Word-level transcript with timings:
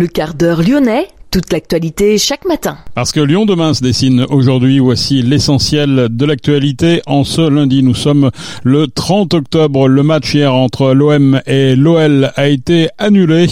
Le 0.00 0.06
quart 0.06 0.32
d'heure 0.32 0.62
lyonnais, 0.62 1.08
toute 1.30 1.52
l'actualité 1.52 2.16
chaque 2.16 2.46
matin. 2.46 2.78
Parce 2.94 3.12
que 3.12 3.20
Lyon 3.20 3.44
demain 3.44 3.74
se 3.74 3.82
dessine 3.82 4.24
aujourd'hui, 4.30 4.78
voici 4.78 5.20
l'essentiel 5.20 6.08
de 6.10 6.24
l'actualité. 6.24 7.02
En 7.04 7.22
ce 7.22 7.42
lundi, 7.42 7.82
nous 7.82 7.92
sommes 7.92 8.30
le 8.64 8.86
30 8.86 9.34
octobre. 9.34 9.88
Le 9.88 10.02
match 10.02 10.32
hier 10.32 10.54
entre 10.54 10.94
l'OM 10.94 11.42
et 11.44 11.76
l'OL 11.76 12.32
a 12.34 12.48
été 12.48 12.88
annulé. 12.96 13.46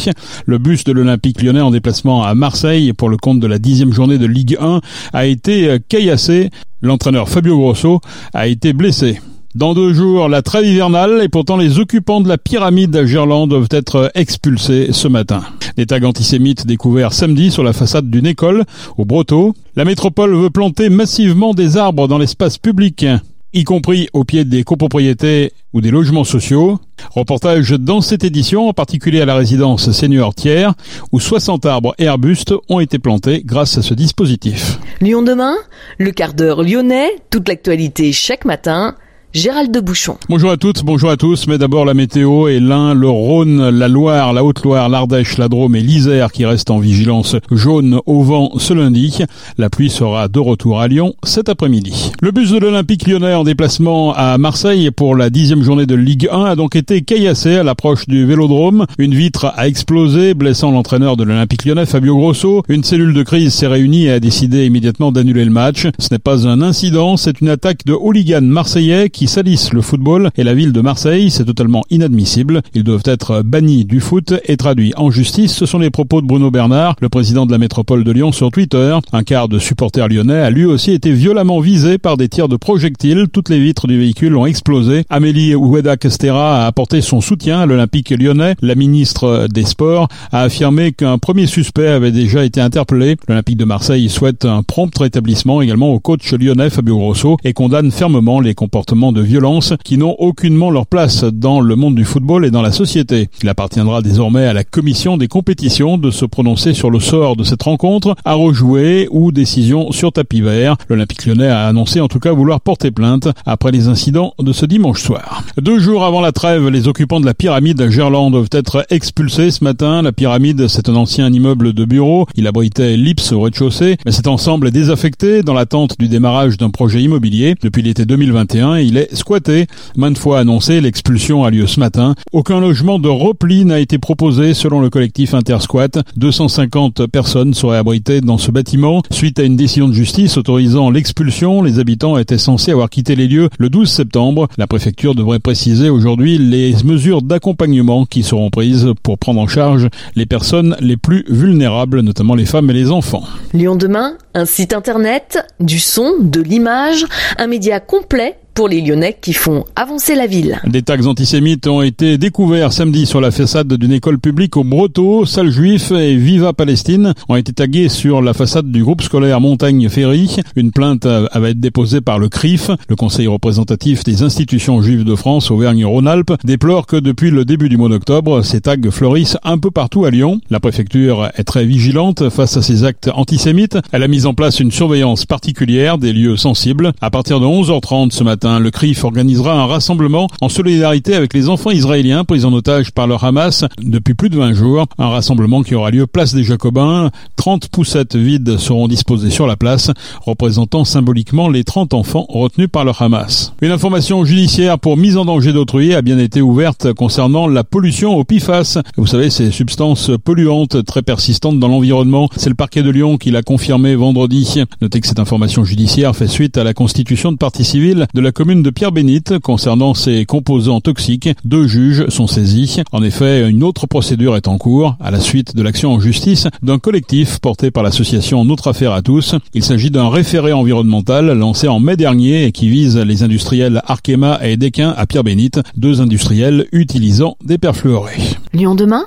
Le 0.46 0.56
bus 0.56 0.84
de 0.84 0.92
l'Olympique 0.92 1.42
lyonnais 1.42 1.60
en 1.60 1.70
déplacement 1.70 2.24
à 2.24 2.34
Marseille 2.34 2.94
pour 2.94 3.10
le 3.10 3.18
compte 3.18 3.40
de 3.40 3.46
la 3.46 3.58
dixième 3.58 3.92
journée 3.92 4.16
de 4.16 4.24
Ligue 4.24 4.56
1 4.58 4.80
a 5.12 5.26
été 5.26 5.76
caillassé. 5.90 6.48
L'entraîneur 6.80 7.28
Fabio 7.28 7.58
Grosso 7.58 8.00
a 8.32 8.46
été 8.46 8.72
blessé. 8.72 9.20
Dans 9.58 9.74
deux 9.74 9.92
jours, 9.92 10.28
la 10.28 10.40
trêve 10.40 10.66
hivernale 10.66 11.20
et 11.20 11.28
pourtant 11.28 11.56
les 11.56 11.80
occupants 11.80 12.20
de 12.20 12.28
la 12.28 12.38
pyramide 12.38 12.94
à 12.94 13.04
Gerland 13.04 13.48
doivent 13.48 13.66
être 13.72 14.12
expulsés 14.14 14.90
ce 14.92 15.08
matin. 15.08 15.42
Des 15.76 15.84
tags 15.84 16.04
antisémites 16.04 16.64
découverts 16.64 17.12
samedi 17.12 17.50
sur 17.50 17.64
la 17.64 17.72
façade 17.72 18.08
d'une 18.08 18.26
école 18.26 18.62
au 18.98 19.04
Broto. 19.04 19.54
La 19.74 19.84
métropole 19.84 20.32
veut 20.36 20.50
planter 20.50 20.90
massivement 20.90 21.54
des 21.54 21.76
arbres 21.76 22.06
dans 22.06 22.18
l'espace 22.18 22.56
public 22.56 23.04
y 23.52 23.64
compris 23.64 24.08
au 24.12 24.22
pied 24.22 24.44
des 24.44 24.62
copropriétés 24.62 25.52
ou 25.72 25.80
des 25.80 25.90
logements 25.90 26.22
sociaux. 26.22 26.78
Reportage 27.10 27.70
dans 27.70 28.00
cette 28.00 28.22
édition, 28.22 28.68
en 28.68 28.72
particulier 28.72 29.22
à 29.22 29.26
la 29.26 29.34
résidence 29.34 29.90
Seigneur 29.90 30.34
Thiers, 30.34 30.70
où 31.10 31.18
60 31.18 31.66
arbres 31.66 31.94
et 31.98 32.06
arbustes 32.06 32.54
ont 32.68 32.78
été 32.78 33.00
plantés 33.00 33.42
grâce 33.44 33.76
à 33.76 33.82
ce 33.82 33.94
dispositif. 33.94 34.78
Lyon 35.00 35.22
demain, 35.22 35.56
le 35.98 36.12
quart 36.12 36.34
d'heure 36.34 36.62
lyonnais, 36.62 37.10
toute 37.30 37.48
l'actualité 37.48 38.12
chaque 38.12 38.44
matin 38.44 38.94
Gérald 39.34 39.70
de 39.70 39.80
Bouchon. 39.80 40.16
Bonjour 40.30 40.50
à 40.50 40.56
toutes, 40.56 40.82
bonjour 40.84 41.10
à 41.10 41.18
tous. 41.18 41.48
Mais 41.48 41.58
d'abord 41.58 41.84
la 41.84 41.92
météo 41.92 42.48
et 42.48 42.60
l'Ain, 42.60 42.94
le 42.94 43.10
Rhône, 43.10 43.68
la 43.68 43.86
Loire, 43.86 44.32
la 44.32 44.42
Haute-Loire, 44.42 44.88
l'Ardèche, 44.88 45.36
la 45.36 45.48
Drôme 45.48 45.76
et 45.76 45.82
l'Isère 45.82 46.32
qui 46.32 46.46
restent 46.46 46.70
en 46.70 46.78
vigilance 46.78 47.36
jaune 47.50 48.00
au 48.06 48.22
vent 48.22 48.52
ce 48.58 48.72
lundi. 48.72 49.18
La 49.58 49.68
pluie 49.68 49.90
sera 49.90 50.28
de 50.28 50.38
retour 50.38 50.80
à 50.80 50.88
Lyon 50.88 51.14
cet 51.24 51.50
après-midi. 51.50 52.10
Le 52.22 52.30
bus 52.30 52.52
de 52.52 52.58
l'Olympique 52.58 53.06
lyonnais 53.06 53.34
en 53.34 53.44
déplacement 53.44 54.14
à 54.14 54.38
Marseille 54.38 54.90
pour 54.90 55.14
la 55.14 55.28
dixième 55.28 55.62
journée 55.62 55.84
de 55.84 55.94
Ligue 55.94 56.28
1 56.32 56.44
a 56.44 56.56
donc 56.56 56.74
été 56.74 57.02
caillassé 57.02 57.56
à 57.56 57.62
l'approche 57.62 58.06
du 58.08 58.24
Vélodrome. 58.24 58.86
Une 58.96 59.14
vitre 59.14 59.52
a 59.54 59.68
explosé, 59.68 60.32
blessant 60.32 60.70
l'entraîneur 60.70 61.18
de 61.18 61.24
l'Olympique 61.24 61.66
lyonnais, 61.66 61.84
Fabio 61.84 62.16
Grosso. 62.16 62.62
Une 62.70 62.82
cellule 62.82 63.12
de 63.12 63.22
crise 63.22 63.52
s'est 63.52 63.66
réunie 63.66 64.06
et 64.06 64.12
a 64.12 64.20
décidé 64.20 64.64
immédiatement 64.64 65.12
d'annuler 65.12 65.44
le 65.44 65.50
match. 65.50 65.86
Ce 65.98 66.08
n'est 66.10 66.18
pas 66.18 66.48
un 66.48 66.62
incident, 66.62 67.18
c'est 67.18 67.42
une 67.42 67.50
attaque 67.50 67.84
de 67.84 67.92
hooligans 67.92 68.40
marseillais 68.40 69.10
qui 69.10 69.17
salissent 69.26 69.72
le 69.72 69.80
football 69.80 70.30
et 70.36 70.44
la 70.44 70.54
ville 70.54 70.72
de 70.72 70.80
Marseille. 70.80 71.30
C'est 71.30 71.44
totalement 71.44 71.84
inadmissible. 71.90 72.62
Ils 72.74 72.84
doivent 72.84 73.02
être 73.04 73.42
bannis 73.42 73.84
du 73.84 74.00
foot 74.00 74.34
et 74.44 74.56
traduits 74.56 74.92
en 74.96 75.10
justice. 75.10 75.52
Ce 75.52 75.66
sont 75.66 75.78
les 75.78 75.90
propos 75.90 76.20
de 76.20 76.26
Bruno 76.26 76.50
Bernard, 76.50 76.96
le 77.00 77.08
président 77.08 77.46
de 77.46 77.52
la 77.52 77.58
métropole 77.58 78.04
de 78.04 78.12
Lyon, 78.12 78.32
sur 78.32 78.50
Twitter. 78.50 78.96
Un 79.12 79.22
quart 79.22 79.48
de 79.48 79.58
supporters 79.58 80.08
lyonnais 80.08 80.40
a 80.40 80.50
lui 80.50 80.64
aussi 80.64 80.92
été 80.92 81.12
violemment 81.12 81.60
visé 81.60 81.98
par 81.98 82.16
des 82.16 82.28
tirs 82.28 82.48
de 82.48 82.56
projectiles. 82.56 83.26
Toutes 83.32 83.48
les 83.48 83.60
vitres 83.60 83.86
du 83.86 83.98
véhicule 83.98 84.36
ont 84.36 84.46
explosé. 84.46 85.04
Amélie 85.10 85.54
Oueda 85.54 85.96
Castera 85.96 86.64
a 86.64 86.66
apporté 86.66 87.00
son 87.00 87.20
soutien 87.20 87.60
à 87.60 87.66
l'Olympique 87.66 88.10
lyonnais. 88.10 88.54
La 88.62 88.74
ministre 88.74 89.48
des 89.52 89.64
Sports 89.64 90.08
a 90.32 90.42
affirmé 90.42 90.92
qu'un 90.92 91.18
premier 91.18 91.46
suspect 91.46 91.88
avait 91.88 92.12
déjà 92.12 92.44
été 92.44 92.60
interpellé. 92.60 93.16
L'Olympique 93.28 93.56
de 93.56 93.64
Marseille 93.64 94.08
souhaite 94.08 94.44
un 94.44 94.62
prompt 94.62 94.96
rétablissement 94.96 95.62
également 95.62 95.92
au 95.92 96.00
coach 96.00 96.32
lyonnais 96.32 96.70
Fabio 96.70 96.96
Grosso 96.96 97.36
et 97.44 97.52
condamne 97.52 97.90
fermement 97.90 98.40
les 98.40 98.54
comportements 98.54 99.07
de 99.12 99.20
violence 99.20 99.74
qui 99.84 99.98
n'ont 99.98 100.16
aucunement 100.18 100.70
leur 100.70 100.86
place 100.86 101.24
dans 101.24 101.60
le 101.60 101.76
monde 101.76 101.94
du 101.94 102.04
football 102.04 102.44
et 102.44 102.50
dans 102.50 102.62
la 102.62 102.72
société. 102.72 103.28
Il 103.42 103.48
appartiendra 103.48 104.02
désormais 104.02 104.46
à 104.46 104.52
la 104.52 104.64
commission 104.64 105.16
des 105.16 105.28
compétitions 105.28 105.98
de 105.98 106.10
se 106.10 106.24
prononcer 106.24 106.74
sur 106.74 106.90
le 106.90 107.00
sort 107.00 107.36
de 107.36 107.44
cette 107.44 107.62
rencontre, 107.62 108.14
à 108.24 108.34
rejouer 108.34 109.08
ou 109.10 109.32
décision 109.32 109.92
sur 109.92 110.12
tapis 110.12 110.40
vert. 110.40 110.76
L'Olympique 110.88 111.26
lyonnais 111.26 111.48
a 111.48 111.66
annoncé 111.66 112.00
en 112.00 112.08
tout 112.08 112.18
cas 112.18 112.32
vouloir 112.32 112.60
porter 112.60 112.90
plainte 112.90 113.28
après 113.46 113.70
les 113.70 113.88
incidents 113.88 114.34
de 114.38 114.52
ce 114.52 114.66
dimanche 114.66 115.02
soir. 115.02 115.44
Deux 115.60 115.78
jours 115.78 116.04
avant 116.04 116.20
la 116.20 116.32
trêve, 116.32 116.68
les 116.68 116.88
occupants 116.88 117.20
de 117.20 117.26
la 117.26 117.34
pyramide 117.34 117.88
Gerland 117.90 118.30
doivent 118.30 118.48
être 118.52 118.84
expulsés 118.90 119.50
ce 119.50 119.64
matin. 119.64 120.02
La 120.02 120.12
pyramide, 120.12 120.68
c'est 120.68 120.88
un 120.88 120.96
ancien 120.96 121.32
immeuble 121.32 121.72
de 121.72 121.84
bureaux. 121.84 122.26
Il 122.34 122.46
abritait 122.46 122.96
l'Ips 122.96 123.32
au 123.32 123.40
rez-de-chaussée, 123.40 123.96
mais 124.04 124.12
cet 124.12 124.26
ensemble 124.26 124.68
est 124.68 124.72
désaffecté 124.72 125.42
dans 125.42 125.54
l'attente 125.54 125.98
du 125.98 126.08
démarrage 126.08 126.56
d'un 126.56 126.70
projet 126.70 127.00
immobilier. 127.02 127.54
Depuis 127.62 127.82
l'été 127.82 128.04
2021, 128.04 128.78
il 128.78 128.97
squatté. 129.12 129.66
Maintes 129.96 130.18
fois 130.18 130.40
annoncé, 130.40 130.80
l'expulsion 130.80 131.44
a 131.44 131.50
lieu 131.50 131.66
ce 131.66 131.80
matin. 131.80 132.14
Aucun 132.32 132.60
logement 132.60 132.98
de 132.98 133.08
repli 133.08 133.64
n'a 133.64 133.78
été 133.78 133.98
proposé 133.98 134.54
selon 134.54 134.80
le 134.80 134.90
collectif 134.90 135.34
Intersquat. 135.34 136.02
250 136.16 137.06
personnes 137.06 137.54
seraient 137.54 137.78
abritées 137.78 138.20
dans 138.20 138.38
ce 138.38 138.50
bâtiment. 138.50 139.02
Suite 139.10 139.38
à 139.38 139.42
une 139.42 139.56
décision 139.56 139.88
de 139.88 139.92
justice 139.92 140.36
autorisant 140.36 140.90
l'expulsion, 140.90 141.62
les 141.62 141.78
habitants 141.78 142.18
étaient 142.18 142.38
censés 142.38 142.72
avoir 142.72 142.90
quitté 142.90 143.16
les 143.16 143.28
lieux 143.28 143.48
le 143.58 143.68
12 143.68 143.90
septembre. 143.90 144.48
La 144.56 144.66
préfecture 144.66 145.14
devrait 145.14 145.38
préciser 145.38 145.90
aujourd'hui 145.90 146.38
les 146.38 146.74
mesures 146.84 147.22
d'accompagnement 147.22 148.06
qui 148.06 148.22
seront 148.22 148.50
prises 148.50 148.88
pour 149.02 149.18
prendre 149.18 149.40
en 149.40 149.46
charge 149.46 149.88
les 150.16 150.26
personnes 150.26 150.76
les 150.80 150.96
plus 150.96 151.24
vulnérables, 151.28 152.00
notamment 152.00 152.34
les 152.34 152.46
femmes 152.46 152.70
et 152.70 152.74
les 152.74 152.90
enfants. 152.90 153.24
Lyon 153.52 153.76
demain, 153.76 154.16
un 154.34 154.44
site 154.44 154.72
internet, 154.72 155.38
du 155.60 155.78
son, 155.78 156.14
de 156.20 156.40
l'image, 156.40 157.06
un 157.38 157.46
média 157.46 157.80
complet 157.80 158.38
pour 158.58 158.66
les 158.66 158.80
Lyonnais 158.80 159.16
qui 159.20 159.34
font 159.34 159.64
avancer 159.76 160.16
la 160.16 160.26
ville. 160.26 160.60
Des 160.66 160.82
tags 160.82 161.06
antisémites 161.06 161.68
ont 161.68 161.80
été 161.80 162.18
découverts 162.18 162.72
samedi 162.72 163.06
sur 163.06 163.20
la 163.20 163.30
façade 163.30 163.72
d'une 163.72 163.92
école 163.92 164.18
publique 164.18 164.56
au 164.56 164.64
Broto. 164.64 165.24
Sale 165.26 165.52
juif 165.52 165.92
et 165.92 166.16
Viva 166.16 166.52
Palestine 166.52 167.14
ont 167.28 167.36
été 167.36 167.52
tagués 167.52 167.88
sur 167.88 168.20
la 168.20 168.34
façade 168.34 168.72
du 168.72 168.82
groupe 168.82 169.02
scolaire 169.02 169.40
Montagne 169.40 169.88
Ferry. 169.88 170.38
Une 170.56 170.72
plainte 170.72 171.06
avait 171.06 171.52
été 171.52 171.60
déposée 171.60 172.00
par 172.00 172.18
le 172.18 172.28
CRIF, 172.28 172.72
le 172.88 172.96
Conseil 172.96 173.28
représentatif 173.28 174.02
des 174.02 174.24
institutions 174.24 174.82
juives 174.82 175.04
de 175.04 175.14
France 175.14 175.52
Auvergne-Rhône-Alpes, 175.52 176.34
déplore 176.42 176.88
que 176.88 176.96
depuis 176.96 177.30
le 177.30 177.44
début 177.44 177.68
du 177.68 177.76
mois 177.76 177.90
d'octobre, 177.90 178.42
ces 178.42 178.60
tags 178.60 178.90
fleurissent 178.90 179.38
un 179.44 179.58
peu 179.58 179.70
partout 179.70 180.04
à 180.04 180.10
Lyon. 180.10 180.40
La 180.50 180.58
préfecture 180.58 181.30
est 181.36 181.44
très 181.44 181.64
vigilante 181.64 182.28
face 182.28 182.56
à 182.56 182.62
ces 182.62 182.82
actes 182.82 183.08
antisémites. 183.14 183.78
Elle 183.92 184.02
a 184.02 184.08
mis 184.08 184.26
en 184.26 184.34
place 184.34 184.58
une 184.58 184.72
surveillance 184.72 185.26
particulière 185.26 185.96
des 185.96 186.12
lieux 186.12 186.36
sensibles. 186.36 186.90
À 187.00 187.12
partir 187.12 187.38
de 187.38 187.46
11h30 187.46 188.10
ce 188.10 188.24
matin, 188.24 188.47
le 188.58 188.70
CRIF 188.70 189.04
organisera 189.04 189.52
un 189.52 189.66
rassemblement 189.66 190.28
en 190.40 190.48
solidarité 190.48 191.14
avec 191.14 191.34
les 191.34 191.48
enfants 191.48 191.70
israéliens 191.70 192.24
pris 192.24 192.44
en 192.44 192.52
otage 192.52 192.92
par 192.92 193.06
le 193.06 193.16
Hamas 193.20 193.64
depuis 193.82 194.14
plus 194.14 194.30
de 194.30 194.36
20 194.36 194.54
jours. 194.54 194.86
Un 194.98 195.08
rassemblement 195.08 195.62
qui 195.62 195.74
aura 195.74 195.90
lieu 195.90 196.06
place 196.06 196.34
des 196.34 196.44
Jacobins. 196.44 197.10
30 197.36 197.68
poussettes 197.68 198.16
vides 198.16 198.56
seront 198.56 198.88
disposées 198.88 199.30
sur 199.30 199.46
la 199.46 199.56
place, 199.56 199.90
représentant 200.24 200.84
symboliquement 200.84 201.48
les 201.48 201.64
30 201.64 201.94
enfants 201.94 202.26
retenus 202.28 202.68
par 202.70 202.84
le 202.84 202.92
Hamas. 202.98 203.52
Une 203.60 203.70
information 203.70 204.24
judiciaire 204.24 204.78
pour 204.78 204.96
mise 204.96 205.16
en 205.16 205.24
danger 205.24 205.52
d'autrui 205.52 205.94
a 205.94 206.02
bien 206.02 206.18
été 206.18 206.40
ouverte 206.40 206.92
concernant 206.92 207.46
la 207.46 207.64
pollution 207.64 208.16
au 208.16 208.24
PFAS. 208.24 208.78
Vous 208.96 209.06
savez, 209.06 209.30
ces 209.30 209.50
substances 209.50 210.10
polluantes 210.24 210.84
très 210.84 211.02
persistantes 211.02 211.58
dans 211.58 211.68
l'environnement. 211.68 212.28
C'est 212.36 212.50
le 212.50 212.54
parquet 212.54 212.82
de 212.82 212.90
Lyon 212.90 213.18
qui 213.18 213.30
l'a 213.30 213.42
confirmé 213.42 213.94
vendredi. 213.94 214.62
Notez 214.80 215.00
que 215.00 215.06
cette 215.06 215.18
information 215.18 215.64
judiciaire 215.64 216.14
fait 216.14 216.28
suite 216.28 216.56
à 216.56 216.64
la 216.64 216.74
constitution 216.74 217.32
de 217.32 217.36
partie 217.36 217.64
civile 217.64 218.06
de 218.14 218.20
la 218.20 218.27
commune 218.32 218.62
de 218.62 218.70
Pierre-Bénite 218.70 219.38
concernant 219.38 219.94
ces 219.94 220.24
composants 220.24 220.80
toxiques. 220.80 221.30
Deux 221.44 221.66
juges 221.66 222.08
sont 222.08 222.26
saisis. 222.26 222.80
En 222.92 223.02
effet, 223.02 223.48
une 223.48 223.62
autre 223.62 223.86
procédure 223.86 224.36
est 224.36 224.48
en 224.48 224.58
cours 224.58 224.96
à 225.00 225.10
la 225.10 225.20
suite 225.20 225.56
de 225.56 225.62
l'action 225.62 225.92
en 225.92 226.00
justice 226.00 226.48
d'un 226.62 226.78
collectif 226.78 227.38
porté 227.38 227.70
par 227.70 227.82
l'association 227.82 228.44
Notre 228.44 228.68
Affaire 228.68 228.92
à 228.92 229.02
tous. 229.02 229.34
Il 229.54 229.64
s'agit 229.64 229.90
d'un 229.90 230.08
référé 230.08 230.52
environnemental 230.52 231.32
lancé 231.32 231.68
en 231.68 231.80
mai 231.80 231.96
dernier 231.96 232.44
et 232.44 232.52
qui 232.52 232.68
vise 232.68 232.96
les 232.96 233.22
industriels 233.22 233.82
Arkema 233.86 234.38
et 234.42 234.56
Dequin 234.56 234.94
à 234.96 235.06
Pierre-Bénite, 235.06 235.60
deux 235.76 236.00
industriels 236.00 236.66
utilisant 236.72 237.36
des 237.44 237.58
perfluorés. 237.58 238.36
Lyon 238.52 238.74
demain 238.74 239.04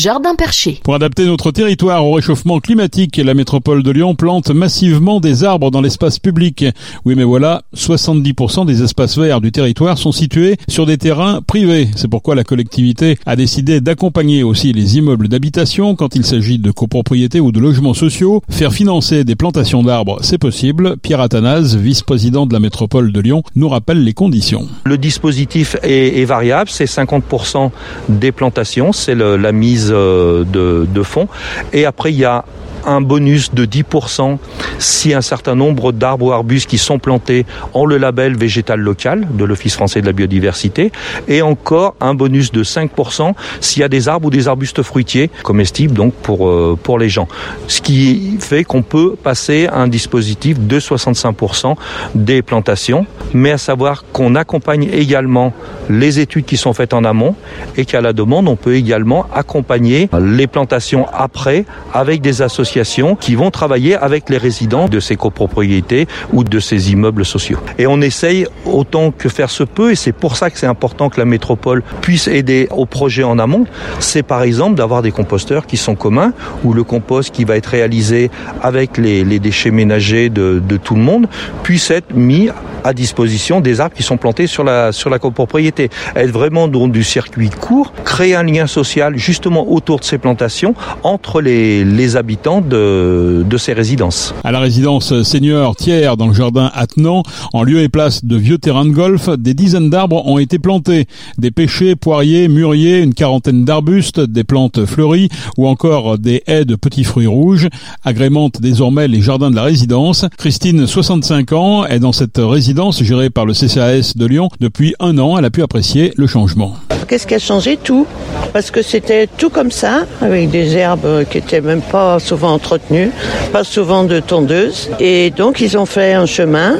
Jardin 0.00 0.34
perché. 0.34 0.80
Pour 0.82 0.94
adapter 0.94 1.26
notre 1.26 1.50
territoire 1.50 2.06
au 2.06 2.12
réchauffement 2.12 2.58
climatique, 2.58 3.18
la 3.18 3.34
métropole 3.34 3.82
de 3.82 3.90
Lyon 3.90 4.14
plante 4.14 4.48
massivement 4.48 5.20
des 5.20 5.44
arbres 5.44 5.70
dans 5.70 5.82
l'espace 5.82 6.18
public. 6.18 6.64
Oui, 7.04 7.16
mais 7.16 7.22
voilà, 7.22 7.64
70% 7.76 8.64
des 8.64 8.82
espaces 8.82 9.18
verts 9.18 9.42
du 9.42 9.52
territoire 9.52 9.98
sont 9.98 10.10
situés 10.10 10.56
sur 10.68 10.86
des 10.86 10.96
terrains 10.96 11.42
privés. 11.46 11.90
C'est 11.96 12.08
pourquoi 12.08 12.34
la 12.34 12.44
collectivité 12.44 13.18
a 13.26 13.36
décidé 13.36 13.82
d'accompagner 13.82 14.42
aussi 14.42 14.72
les 14.72 14.96
immeubles 14.96 15.28
d'habitation 15.28 15.94
quand 15.96 16.16
il 16.16 16.24
s'agit 16.24 16.58
de 16.58 16.70
copropriétés 16.70 17.40
ou 17.40 17.52
de 17.52 17.60
logements 17.60 17.92
sociaux. 17.92 18.40
Faire 18.48 18.72
financer 18.72 19.24
des 19.24 19.36
plantations 19.36 19.82
d'arbres, 19.82 20.20
c'est 20.22 20.38
possible. 20.38 20.96
Pierre 20.96 21.20
Athanase, 21.20 21.76
vice-président 21.76 22.46
de 22.46 22.54
la 22.54 22.60
métropole 22.60 23.12
de 23.12 23.20
Lyon, 23.20 23.42
nous 23.54 23.68
rappelle 23.68 24.02
les 24.02 24.14
conditions. 24.14 24.66
Le 24.84 24.96
dispositif 24.96 25.76
est, 25.82 26.20
est 26.20 26.24
variable, 26.24 26.70
c'est 26.70 26.86
50% 26.86 27.70
des 28.08 28.32
plantations, 28.32 28.94
c'est 28.94 29.14
la 29.14 29.52
mise 29.52 29.89
de, 29.90 30.86
de 30.88 31.02
fonds. 31.02 31.28
Et 31.72 31.84
après, 31.84 32.12
il 32.12 32.18
y 32.18 32.24
a 32.24 32.44
un 32.86 33.00
bonus 33.00 33.52
de 33.52 33.64
10% 33.64 34.38
si 34.78 35.14
un 35.14 35.20
certain 35.20 35.54
nombre 35.54 35.92
d'arbres 35.92 36.26
ou 36.26 36.32
arbustes 36.32 36.68
qui 36.68 36.78
sont 36.78 36.98
plantés 36.98 37.44
ont 37.74 37.86
le 37.86 37.98
label 37.98 38.36
végétal 38.36 38.80
local 38.80 39.28
de 39.32 39.44
l'Office 39.44 39.74
français 39.74 40.00
de 40.00 40.06
la 40.06 40.12
biodiversité 40.12 40.90
et 41.28 41.42
encore 41.42 41.94
un 42.00 42.14
bonus 42.14 42.52
de 42.52 42.64
5% 42.64 43.34
s'il 43.60 43.82
y 43.82 43.84
a 43.84 43.88
des 43.88 44.08
arbres 44.08 44.28
ou 44.28 44.30
des 44.30 44.48
arbustes 44.48 44.82
fruitiers 44.82 45.30
comestibles 45.42 45.94
donc 45.94 46.14
pour, 46.14 46.48
euh, 46.48 46.78
pour 46.82 46.98
les 46.98 47.08
gens. 47.08 47.28
Ce 47.68 47.80
qui 47.80 48.36
fait 48.40 48.64
qu'on 48.64 48.82
peut 48.82 49.16
passer 49.22 49.66
à 49.66 49.78
un 49.78 49.88
dispositif 49.88 50.58
de 50.58 50.80
65% 50.80 51.76
des 52.14 52.42
plantations, 52.42 53.06
mais 53.34 53.52
à 53.52 53.58
savoir 53.58 54.04
qu'on 54.12 54.34
accompagne 54.34 54.88
également 54.92 55.52
les 55.88 56.20
études 56.20 56.44
qui 56.44 56.56
sont 56.56 56.72
faites 56.72 56.94
en 56.94 57.04
amont 57.04 57.34
et 57.76 57.84
qu'à 57.84 58.00
la 58.00 58.12
demande, 58.12 58.48
on 58.48 58.56
peut 58.56 58.74
également 58.74 59.26
accompagner 59.34 60.08
les 60.18 60.46
plantations 60.46 61.06
après 61.12 61.64
avec 61.92 62.20
des 62.20 62.42
associations 62.42 62.69
qui 63.18 63.34
vont 63.34 63.50
travailler 63.50 63.96
avec 63.96 64.28
les 64.28 64.38
résidents 64.38 64.88
de 64.88 65.00
ces 65.00 65.16
copropriétés 65.16 66.06
ou 66.32 66.44
de 66.44 66.60
ces 66.60 66.92
immeubles 66.92 67.24
sociaux. 67.24 67.58
Et 67.78 67.86
on 67.86 68.00
essaye 68.00 68.46
autant 68.64 69.10
que 69.10 69.28
faire 69.28 69.50
se 69.50 69.64
peut, 69.64 69.92
et 69.92 69.96
c'est 69.96 70.12
pour 70.12 70.36
ça 70.36 70.50
que 70.50 70.58
c'est 70.58 70.66
important 70.66 71.08
que 71.08 71.18
la 71.18 71.24
métropole 71.24 71.82
puisse 72.00 72.28
aider 72.28 72.68
au 72.70 72.86
projet 72.86 73.24
en 73.24 73.38
amont, 73.38 73.66
c'est 73.98 74.22
par 74.22 74.42
exemple 74.42 74.76
d'avoir 74.76 75.02
des 75.02 75.10
composteurs 75.10 75.66
qui 75.66 75.76
sont 75.76 75.94
communs, 75.94 76.32
où 76.64 76.72
le 76.72 76.84
compost 76.84 77.30
qui 77.32 77.44
va 77.44 77.56
être 77.56 77.66
réalisé 77.66 78.30
avec 78.62 78.96
les, 78.96 79.24
déchets 79.40 79.70
ménagers 79.70 80.28
de, 80.28 80.60
tout 80.82 80.94
le 80.94 81.02
monde 81.02 81.26
puisse 81.62 81.90
être 81.90 82.14
mis 82.14 82.48
à 82.84 82.92
disposition 82.94 83.60
des 83.60 83.80
arbres 83.80 83.94
qui 83.94 84.02
sont 84.02 84.16
plantés 84.16 84.46
sur 84.46 84.64
la, 84.64 84.92
sur 84.92 85.10
la 85.10 85.18
copropriété. 85.18 85.90
Être 86.16 86.30
vraiment 86.30 86.68
dans 86.68 86.88
du 86.88 87.04
circuit 87.04 87.50
court, 87.50 87.92
créer 88.04 88.34
un 88.34 88.42
lien 88.42 88.66
social 88.66 89.16
justement 89.18 89.70
autour 89.70 89.98
de 89.98 90.04
ces 90.04 90.18
plantations 90.18 90.74
entre 91.02 91.40
les 91.42 92.16
habitants 92.16 92.59
de, 92.60 93.44
de 93.48 93.56
ces 93.56 93.72
résidences. 93.72 94.34
À 94.44 94.52
la 94.52 94.60
résidence 94.60 95.22
seigneur 95.22 95.76
Thiers 95.76 96.16
dans 96.18 96.28
le 96.28 96.34
jardin 96.34 96.70
attenant, 96.74 97.22
en 97.52 97.62
lieu 97.62 97.80
et 97.80 97.88
place 97.88 98.24
de 98.24 98.36
vieux 98.36 98.58
terrains 98.58 98.84
de 98.84 98.90
golf, 98.90 99.28
des 99.30 99.54
dizaines 99.54 99.90
d'arbres 99.90 100.26
ont 100.26 100.38
été 100.38 100.58
plantés. 100.58 101.06
Des 101.38 101.50
pêchers, 101.50 101.96
poiriers, 101.96 102.48
mûriers, 102.48 103.00
une 103.00 103.14
quarantaine 103.14 103.64
d'arbustes, 103.64 104.20
des 104.20 104.44
plantes 104.44 104.84
fleuries 104.86 105.28
ou 105.56 105.66
encore 105.66 106.18
des 106.18 106.42
haies 106.46 106.64
de 106.64 106.74
petits 106.74 107.04
fruits 107.04 107.26
rouges 107.26 107.68
agrémentent 108.04 108.60
désormais 108.60 109.08
les 109.08 109.20
jardins 109.20 109.50
de 109.50 109.56
la 109.56 109.62
résidence. 109.62 110.24
Christine, 110.38 110.86
65 110.86 111.52
ans, 111.52 111.84
est 111.86 111.98
dans 111.98 112.12
cette 112.12 112.38
résidence 112.38 113.02
gérée 113.02 113.30
par 113.30 113.46
le 113.46 113.52
CCAS 113.52 114.14
de 114.16 114.26
Lyon. 114.26 114.48
Depuis 114.60 114.94
un 115.00 115.18
an, 115.18 115.38
elle 115.38 115.44
a 115.44 115.50
pu 115.50 115.62
apprécier 115.62 116.12
le 116.16 116.26
changement. 116.26 116.74
Qu'est-ce 117.08 117.26
qui 117.26 117.34
a 117.34 117.38
changé? 117.38 117.76
Tout. 117.76 118.06
Parce 118.52 118.70
que 118.70 118.82
c'était 118.82 119.26
tout 119.26 119.50
comme 119.50 119.70
ça, 119.70 120.06
avec 120.20 120.50
des 120.50 120.76
herbes 120.76 121.24
qui 121.28 121.38
étaient 121.38 121.60
même 121.60 121.82
pas 121.82 122.20
souvent 122.20 122.49
entretenues, 122.50 123.10
pas 123.52 123.64
souvent 123.64 124.04
de 124.04 124.20
tondeuse. 124.20 124.90
Et 125.00 125.30
donc, 125.30 125.60
ils 125.60 125.76
ont 125.78 125.86
fait 125.86 126.12
un 126.12 126.26
chemin 126.26 126.76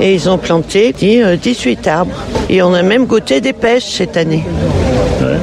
et 0.00 0.14
ils 0.14 0.28
ont 0.28 0.38
planté 0.38 0.92
18 0.92 1.86
arbres. 1.86 2.16
Et 2.48 2.62
on 2.62 2.74
a 2.74 2.82
même 2.82 3.06
goûté 3.06 3.40
des 3.40 3.52
pêches 3.52 3.84
cette 3.84 4.16
année. 4.16 4.44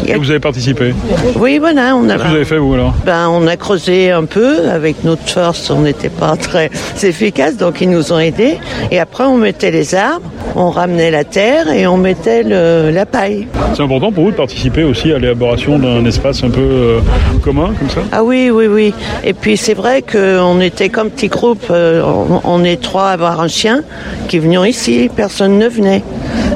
Et 0.08 0.16
vous 0.16 0.30
avez 0.30 0.40
participé 0.40 0.94
Oui, 1.36 1.60
voilà. 1.60 1.96
On 1.96 2.10
a, 2.10 2.14
Qu'est-ce 2.14 2.24
que 2.24 2.28
vous 2.30 2.36
avez 2.36 2.46
fait, 2.46 2.58
vous, 2.58 2.74
alors? 2.74 2.94
Ben, 3.06 3.30
on 3.30 3.48
a 3.48 3.58
creusé 3.58 4.12
un 4.12 4.26
peu. 4.26 4.70
Avec 4.70 5.04
notre 5.04 5.28
force, 5.28 5.70
on 5.70 5.82
n'était 5.82 6.10
pas 6.10 6.36
très 6.40 6.70
efficace, 7.02 7.58
donc 7.58 7.82
ils 7.82 7.90
nous 7.90 8.12
ont 8.12 8.20
aidés. 8.20 8.58
Et 8.92 9.00
après, 9.00 9.24
on 9.24 9.38
mettait 9.38 9.72
les 9.72 9.96
arbres, 9.96 10.30
on 10.56 10.70
ramenait 10.70 11.12
la 11.12 11.24
terre 11.24 11.72
et 11.72 11.88
on 11.88 11.98
mettait 11.98 12.44
le, 12.44 12.92
la 12.92 13.06
paille. 13.06 13.48
C'est 13.76 13.84
important 13.84 14.12
pour 14.12 14.26
vous 14.26 14.32
de 14.32 14.36
participer 14.36 14.84
aussi 14.84 15.12
à 15.12 15.20
l'élaboration 15.20 15.80
d'un 15.80 16.06
espace 16.06 16.44
un 16.44 16.50
peu 16.50 16.62
euh, 16.62 17.00
commun, 17.42 17.74
comme 17.80 17.90
ça? 17.90 18.02
Ah 18.12 18.24
oui, 18.24 18.50
oui, 18.50 18.68
oui. 18.68 18.94
Et 19.24 19.34
puis 19.34 19.58
c'est 19.58 19.74
vrai 19.74 20.02
qu'on 20.02 20.60
était 20.62 20.90
comme 20.90 21.10
petit 21.10 21.28
groupe, 21.28 21.66
euh, 21.70 22.02
on, 22.04 22.42
on 22.44 22.64
est 22.64 22.82
trois 22.82 23.10
à 23.10 23.12
avoir 23.14 23.42
un 23.42 23.48
chien 23.48 23.82
qui 24.28 24.40
venions 24.40 24.66
ici, 24.66 25.10
personne 25.16 25.58
ne 25.58 25.68
venait. 25.68 26.04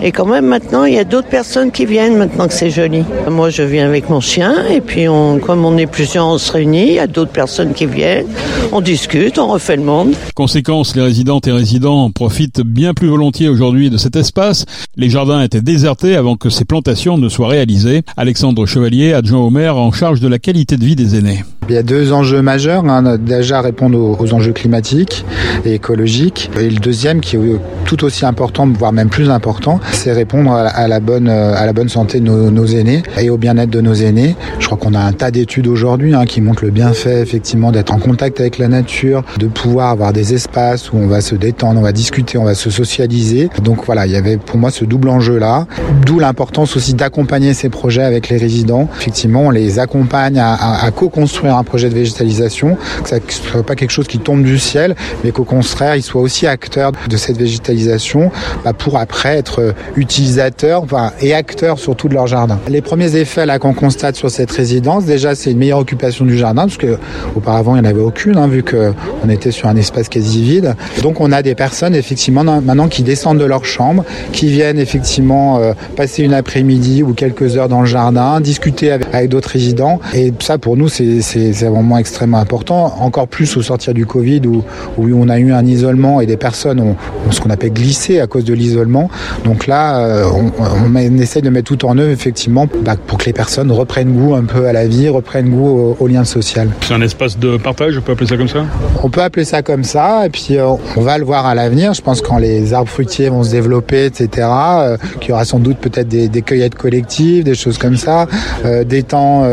Et 0.02 0.12
quand 0.12 0.26
même 0.26 0.46
maintenant, 0.46 0.86
il 0.86 0.94
y 0.94 1.00
a 1.00 1.04
d'autres 1.04 1.28
personnes 1.28 1.72
qui 1.72 1.86
viennent 1.86 2.18
maintenant 2.18 2.48
que 2.48 2.54
c'est 2.54 2.70
joli. 2.70 3.04
Moi, 3.30 3.50
je 3.50 3.64
viens 3.64 3.88
avec 3.88 4.10
mon 4.10 4.22
chien 4.22 4.54
et 4.70 4.82
puis 4.82 5.08
on, 5.08 5.40
comme 5.40 5.66
on 5.66 5.78
est 5.78 5.88
plusieurs, 5.88 6.28
on 6.28 6.38
se 6.38 6.52
réunit. 6.52 6.88
Il 6.88 6.94
y 6.94 7.00
a 7.00 7.08
d'autres 7.08 7.32
personnes 7.32 7.74
qui 7.74 7.86
viennent, 7.86 8.28
on 8.72 8.82
discute, 8.82 9.38
on 9.40 9.48
refait 9.48 9.76
le 9.76 9.84
monde. 9.84 10.14
Conséquence, 10.36 10.96
les 10.96 11.02
résidentes 11.02 11.48
et 11.48 11.52
résidents 11.52 12.12
profitent 12.12 12.62
bien 12.62 12.94
plus 12.94 13.08
volontiers 13.08 13.50
aujourd'hui 13.50 13.90
de 13.90 13.98
cet 13.98 14.16
espace. 14.16 14.66
Les 14.96 15.10
jardins 15.10 15.42
étaient 15.42 15.62
désertés 15.62 16.16
avant 16.16 16.36
que 16.36 16.50
ces 16.50 16.66
plantations 16.66 17.18
ne 17.18 17.30
soient 17.30 17.48
réalisées. 17.48 18.04
Alexandre 18.18 18.66
Chevalier, 18.66 19.14
adjoint 19.14 19.40
au 19.40 19.50
maire 19.50 19.78
en 19.78 19.92
charge 19.92 20.20
de 20.20 20.28
la 20.28 20.40
qualité 20.40 20.78
de 20.78 20.86
vie 20.86 20.96
des 20.96 21.16
aînés. 21.18 21.44
Il 21.70 21.76
y 21.76 21.78
a 21.78 21.84
deux 21.84 22.14
enjeux 22.14 22.42
majeurs. 22.42 22.86
Hein. 22.86 23.18
Déjà 23.18 23.62
répondre 23.62 23.98
aux, 23.98 24.18
aux, 24.18 24.34
enjeux 24.34 24.54
climatiques 24.54 25.26
et 25.66 25.74
écologiques. 25.74 26.50
Et 26.58 26.70
le 26.70 26.80
deuxième, 26.80 27.20
qui 27.20 27.36
est 27.36 27.40
tout 27.86 28.06
aussi 28.06 28.26
important, 28.26 28.68
voire 28.68 28.94
même 28.94 29.10
plus 29.10 29.30
important, 29.30 29.80
c'est 29.92 30.12
répondre 30.12 30.52
à, 30.52 30.88
la 30.88 31.00
bonne, 31.00 31.30
à 31.30 31.66
la 31.66 31.74
bonne 31.74 31.90
santé 31.90 32.20
de 32.20 32.26
nos, 32.26 32.52
nos 32.52 32.66
aînés 32.66 33.04
et 33.20 33.30
au 33.30 33.38
bien-être 33.38 33.70
de 33.70 33.82
nos 33.82 33.94
aînés. 33.94 34.36
Je 34.60 34.66
crois 34.66 34.78
qu'on 34.78 34.94
a 34.94 35.00
un 35.00 35.14
tas 35.14 35.32
d'études 35.32 35.68
aujourd'hui 35.68 36.14
hein, 36.14 36.26
qui 36.26 36.42
montrent 36.42 36.64
le 36.64 36.72
bienfait 36.72 37.22
effectivement 37.22 37.72
d'être 37.72 37.94
en 37.94 38.00
contact 38.00 38.40
avec 38.40 38.58
la 38.58 38.68
nature, 38.68 39.24
de 39.38 39.48
pouvoir 39.48 39.90
avoir 39.90 40.14
des 40.14 40.34
espaces 40.34 40.92
où 40.92 40.98
on 40.98 41.08
va 41.08 41.22
se 41.22 41.36
détendre, 41.36 41.80
on 41.80 41.84
va 41.84 41.92
discuter, 41.92 42.38
on 42.38 42.44
va 42.44 42.56
se 42.56 42.70
socialiser. 42.70 43.50
Donc 43.64 43.86
voilà, 43.86 44.06
il 44.06 44.12
y 44.12 44.16
avait 44.16 44.38
pour 44.38 44.58
moi 44.58 44.72
ce 44.72 44.86
double 44.86 45.10
enjeu 45.10 45.38
là. 45.38 45.68
D'où 46.06 46.20
l'importance 46.20 46.76
aussi 46.76 46.94
d'accompagner 46.94 47.54
ces 47.54 47.70
projets 47.70 48.04
avec 48.04 48.30
les 48.30 48.38
résidents. 48.38 48.88
Effectivement, 49.00 49.42
on 49.42 49.50
les 49.50 49.80
accompagne 49.80 50.40
à, 50.40 50.54
à, 50.54 50.86
à 50.86 50.92
co-construire 50.92 51.56
un 51.56 51.64
projet 51.64 51.90
de 51.90 51.94
végétalisation, 51.96 52.78
que 53.04 53.10
ça 53.10 53.18
ne 53.18 53.22
soit 53.30 53.64
pas 53.64 53.76
quelque 53.76 53.92
chose 53.92 54.08
qui 54.08 54.20
tombe 54.20 54.44
du 54.44 54.60
ciel, 54.60 54.96
mais 55.24 55.32
qu'au 55.32 55.44
contraire, 55.44 55.96
ils 55.96 56.04
soient 56.04 56.22
aussi 56.22 56.48
acteurs 56.48 56.92
de 57.10 57.18
cette 57.18 57.38
végétalisation 57.38 58.32
bah, 58.64 58.74
pour 58.74 58.98
après 58.98 59.38
être 59.38 59.74
utilisateurs 59.96 60.84
enfin, 60.84 61.12
et 61.22 61.34
acteurs 61.34 61.80
surtout 61.80 62.08
de 62.08 62.14
leur 62.14 62.28
jardin. 62.28 62.60
Les 62.68 62.82
premiers 62.82 63.16
effets 63.16 63.46
là 63.46 63.60
qu'on 63.60 63.74
constate 63.74 64.16
sur 64.16 64.30
cette 64.30 64.52
résidence, 64.52 65.06
déjà 65.06 65.36
c'est 65.36 65.52
une 65.52 65.58
meilleure 65.58 65.80
occupation 65.80 66.26
du 66.26 66.38
jardin, 66.38 66.64
parce 66.64 66.78
que 66.78 66.98
auparavant 67.36 67.76
il 67.76 67.82
n'y 67.82 67.88
en 67.88 67.90
avait 67.90 68.02
aucune, 68.02 68.38
hein, 68.38 68.48
vu 68.48 68.64
qu'on 68.64 69.30
était 69.30 69.52
sur 69.52 69.68
un 69.68 69.76
espace 69.76 70.10
quasi 70.10 70.44
vide. 70.44 70.76
Donc 71.02 71.22
on 71.22 71.32
a 71.32 71.42
des 71.42 71.56
personnes 71.56 71.96
effectivement 71.96 72.44
maintenant 72.44 72.88
qui 72.88 73.04
descendent 73.04 73.40
de 73.40 73.46
leur 73.46 73.66
chambre, 73.66 74.04
qui 74.32 74.48
viennent 74.48 74.80
effectivement 74.80 75.60
euh, 75.60 75.74
passer 75.96 76.24
une 76.24 76.34
après-midi 76.34 77.04
ou 77.04 77.14
quelques 77.14 77.58
heures 77.58 77.70
dans 77.70 77.82
le 77.82 77.88
jardin, 77.88 78.40
discuter 78.42 78.92
avec, 78.92 79.08
avec 79.14 79.30
d'autres 79.30 79.50
résidents. 79.50 80.00
Et 80.14 80.34
ça 80.40 80.58
pour 80.58 80.78
nous 80.78 80.90
c'est 80.90 81.52
vraiment 81.52 81.98
extrêmement 81.98 82.40
important, 82.40 82.96
encore 83.00 83.28
plus 83.28 83.58
au 83.58 83.62
sortir 83.62 83.94
du 83.94 84.06
Covid 84.06 84.42
où, 84.48 84.64
où 84.98 85.10
on 85.14 85.30
a 85.30 85.40
eu 85.40 85.52
un 85.52 85.66
isolement 85.66 86.22
et 86.22 86.26
des 86.26 86.38
personnes 86.38 86.80
ont, 86.80 86.96
ont 87.28 87.32
ce 87.32 87.42
qu'on 87.42 87.50
appelle 87.50 87.74
glissé 87.74 88.20
à 88.20 88.28
cause 88.28 88.46
de 88.46 88.54
l'isolement. 88.54 89.10
Donc 89.44 89.67
là, 89.68 90.00
euh, 90.00 90.26
on, 90.34 90.52
on, 90.62 90.96
on, 90.96 91.18
essaie 91.18 91.42
de 91.42 91.50
mettre 91.50 91.68
tout 91.68 91.86
en 91.86 91.98
œuvre 91.98 92.12
effectivement 92.12 92.68
bah, 92.82 92.96
pour 92.96 93.18
que 93.18 93.26
les 93.26 93.34
personnes 93.34 93.72
reprennent 93.72 94.14
goût 94.14 94.36
un 94.36 94.44
peu 94.44 94.68
à 94.68 94.74
la 94.74 94.88
vie, 94.88 95.10
reprennent 95.10 95.50
goût 95.50 95.68
au, 95.68 95.98
au 96.00 96.08
lien 96.08 96.24
social. 96.24 96.70
C'est 96.82 96.94
un 96.94 97.02
espace 97.02 97.38
de 97.38 97.58
partage, 97.58 97.98
on 97.98 98.02
peut 98.02 98.14
appeler 98.14 98.28
ça 98.28 98.38
comme 98.38 98.48
ça? 98.48 98.66
On 99.04 99.10
peut 99.10 99.22
appeler 99.22 99.46
ça 99.46 99.62
comme 99.62 99.84
ça, 99.84 100.26
et 100.26 100.30
puis 100.30 100.58
euh, 100.58 100.68
on 100.96 101.02
va 101.02 101.18
le 101.18 101.26
voir 101.26 101.46
à 101.46 101.56
l'avenir. 101.56 101.94
Je 101.94 102.02
pense 102.02 102.22
quand 102.22 102.38
les 102.38 102.74
arbres 102.74 102.90
fruitiers 102.90 103.30
vont 103.30 103.44
se 103.44 103.52
développer, 103.52 104.06
etc., 104.06 104.48
euh, 104.48 104.98
qu'il 105.20 105.30
y 105.30 105.34
aura 105.34 105.46
sans 105.46 105.60
doute 105.60 105.78
peut-être 105.78 106.08
des, 106.08 106.28
des, 106.30 106.42
cueillettes 106.42 106.76
collectives, 106.76 107.44
des 107.44 107.56
choses 107.56 107.78
comme 107.78 107.98
ça, 107.98 108.28
euh, 108.66 108.84
des 108.84 109.04
temps 109.04 109.44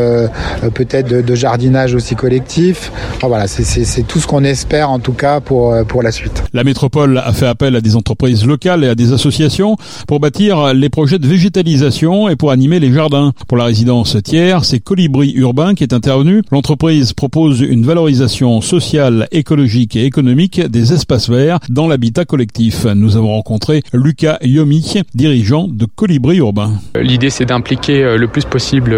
peut-être 0.73 1.07
de, 1.07 1.21
de, 1.21 1.35
jardinage 1.35 1.93
aussi 1.95 2.15
collectif. 2.15 2.91
Enfin, 3.15 3.27
voilà, 3.27 3.47
c'est 3.47 4.03
tout 4.03 4.19
ce 4.19 4.27
qu'on 4.27 4.43
espère 4.43 4.89
en 4.89 4.99
tout 4.99 5.13
cas 5.13 5.39
pour, 5.39 5.75
pour 5.85 6.01
la 6.01 6.11
suite. 6.11 6.43
La 6.53 6.63
métropole 6.63 7.17
a 7.17 7.33
fait 7.33 7.45
appel 7.47 7.75
à 7.75 7.81
des 7.81 7.95
entreprises 7.95 8.45
locales 8.45 8.83
et 8.83 8.87
à 8.89 8.95
des 8.95 9.13
associations 9.13 9.75
pour 10.07 10.19
bâtir 10.19 10.73
les 10.73 10.89
projets 10.89 11.19
de 11.19 11.27
végétalisation 11.27 12.29
et 12.29 12.35
pour 12.35 12.51
animer 12.51 12.79
les 12.79 12.93
jardins. 12.93 13.33
Pour 13.47 13.57
la 13.57 13.65
résidence 13.65 14.17
tiers, 14.23 14.65
c'est 14.65 14.79
Colibri 14.79 15.33
Urbain 15.35 15.73
qui 15.73 15.83
est 15.83 15.93
intervenu. 15.93 16.41
L'entreprise 16.51 17.13
propose 17.13 17.61
une 17.61 17.85
valorisation 17.85 18.61
sociale, 18.61 19.27
écologique 19.31 19.95
et 19.95 20.05
économique 20.05 20.61
des 20.61 20.93
espaces 20.93 21.29
verts 21.29 21.59
dans 21.69 21.87
l'habitat 21.87 22.25
collectif. 22.25 22.85
Nous 22.85 23.17
avons 23.17 23.33
rencontré 23.33 23.81
Lucas 23.93 24.37
Yomi, 24.41 25.01
dirigeant 25.13 25.67
de 25.67 25.85
Colibri 25.85 26.37
Urbain. 26.37 26.73
L'idée 26.99 27.29
c'est 27.29 27.45
d'impliquer 27.45 28.17
le 28.17 28.27
plus 28.27 28.45
possible 28.45 28.95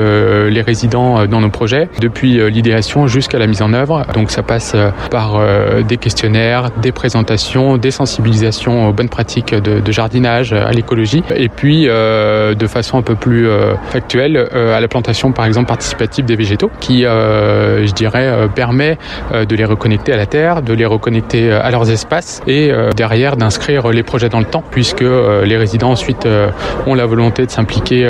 les 0.50 0.62
résidents 0.62 1.26
dans 1.28 1.42
nos 1.42 1.50
projets, 1.50 1.90
depuis 2.02 2.40
l'idéation 2.52 3.08
jusqu'à 3.08 3.40
la 3.40 3.48
mise 3.48 3.62
en 3.62 3.74
œuvre. 3.74 4.06
Donc 4.14 4.32
ça 4.32 4.44
passe 4.44 4.76
par 5.10 5.40
des 5.88 5.98
questionnaires, 5.98 6.72
des 6.82 6.92
présentations, 6.92 7.78
des 7.78 7.92
sensibilisations 7.92 8.90
aux 8.90 8.94
bonnes 8.94 9.10
pratiques 9.10 9.54
de, 9.54 9.80
de 9.80 9.92
jardinage, 9.92 10.54
à 10.54 10.72
l'écologie 10.72 10.97
Et 11.36 11.50
puis, 11.50 11.86
de 11.86 12.68
façon 12.68 12.98
un 12.98 13.02
peu 13.02 13.16
plus 13.16 13.48
factuelle, 13.90 14.38
à 14.38 14.80
la 14.80 14.88
plantation, 14.88 15.32
par 15.32 15.46
exemple, 15.46 15.68
participative 15.68 16.26
des 16.26 16.36
végétaux, 16.36 16.72
qui, 16.80 17.04
je 17.04 17.94
dirais, 17.94 18.48
permet 18.56 18.98
de 19.34 19.56
les 19.56 19.66
reconnecter 19.66 20.14
à 20.14 20.18
la 20.18 20.26
terre, 20.26 20.62
de 20.62 20.74
les 20.74 20.86
reconnecter 20.86 21.52
à 21.52 21.70
leurs 21.72 21.90
espaces 21.90 22.42
et 22.48 22.72
derrière 22.96 23.38
d'inscrire 23.38 23.90
les 23.90 24.04
projets 24.04 24.30
dans 24.30 24.40
le 24.40 24.46
temps, 24.46 24.64
puisque 24.70 25.02
les 25.02 25.58
résidents 25.58 25.92
ensuite 25.92 26.28
ont 26.86 26.94
la 26.94 27.06
volonté 27.06 27.46
de 27.46 27.52
s'impliquer 27.52 28.10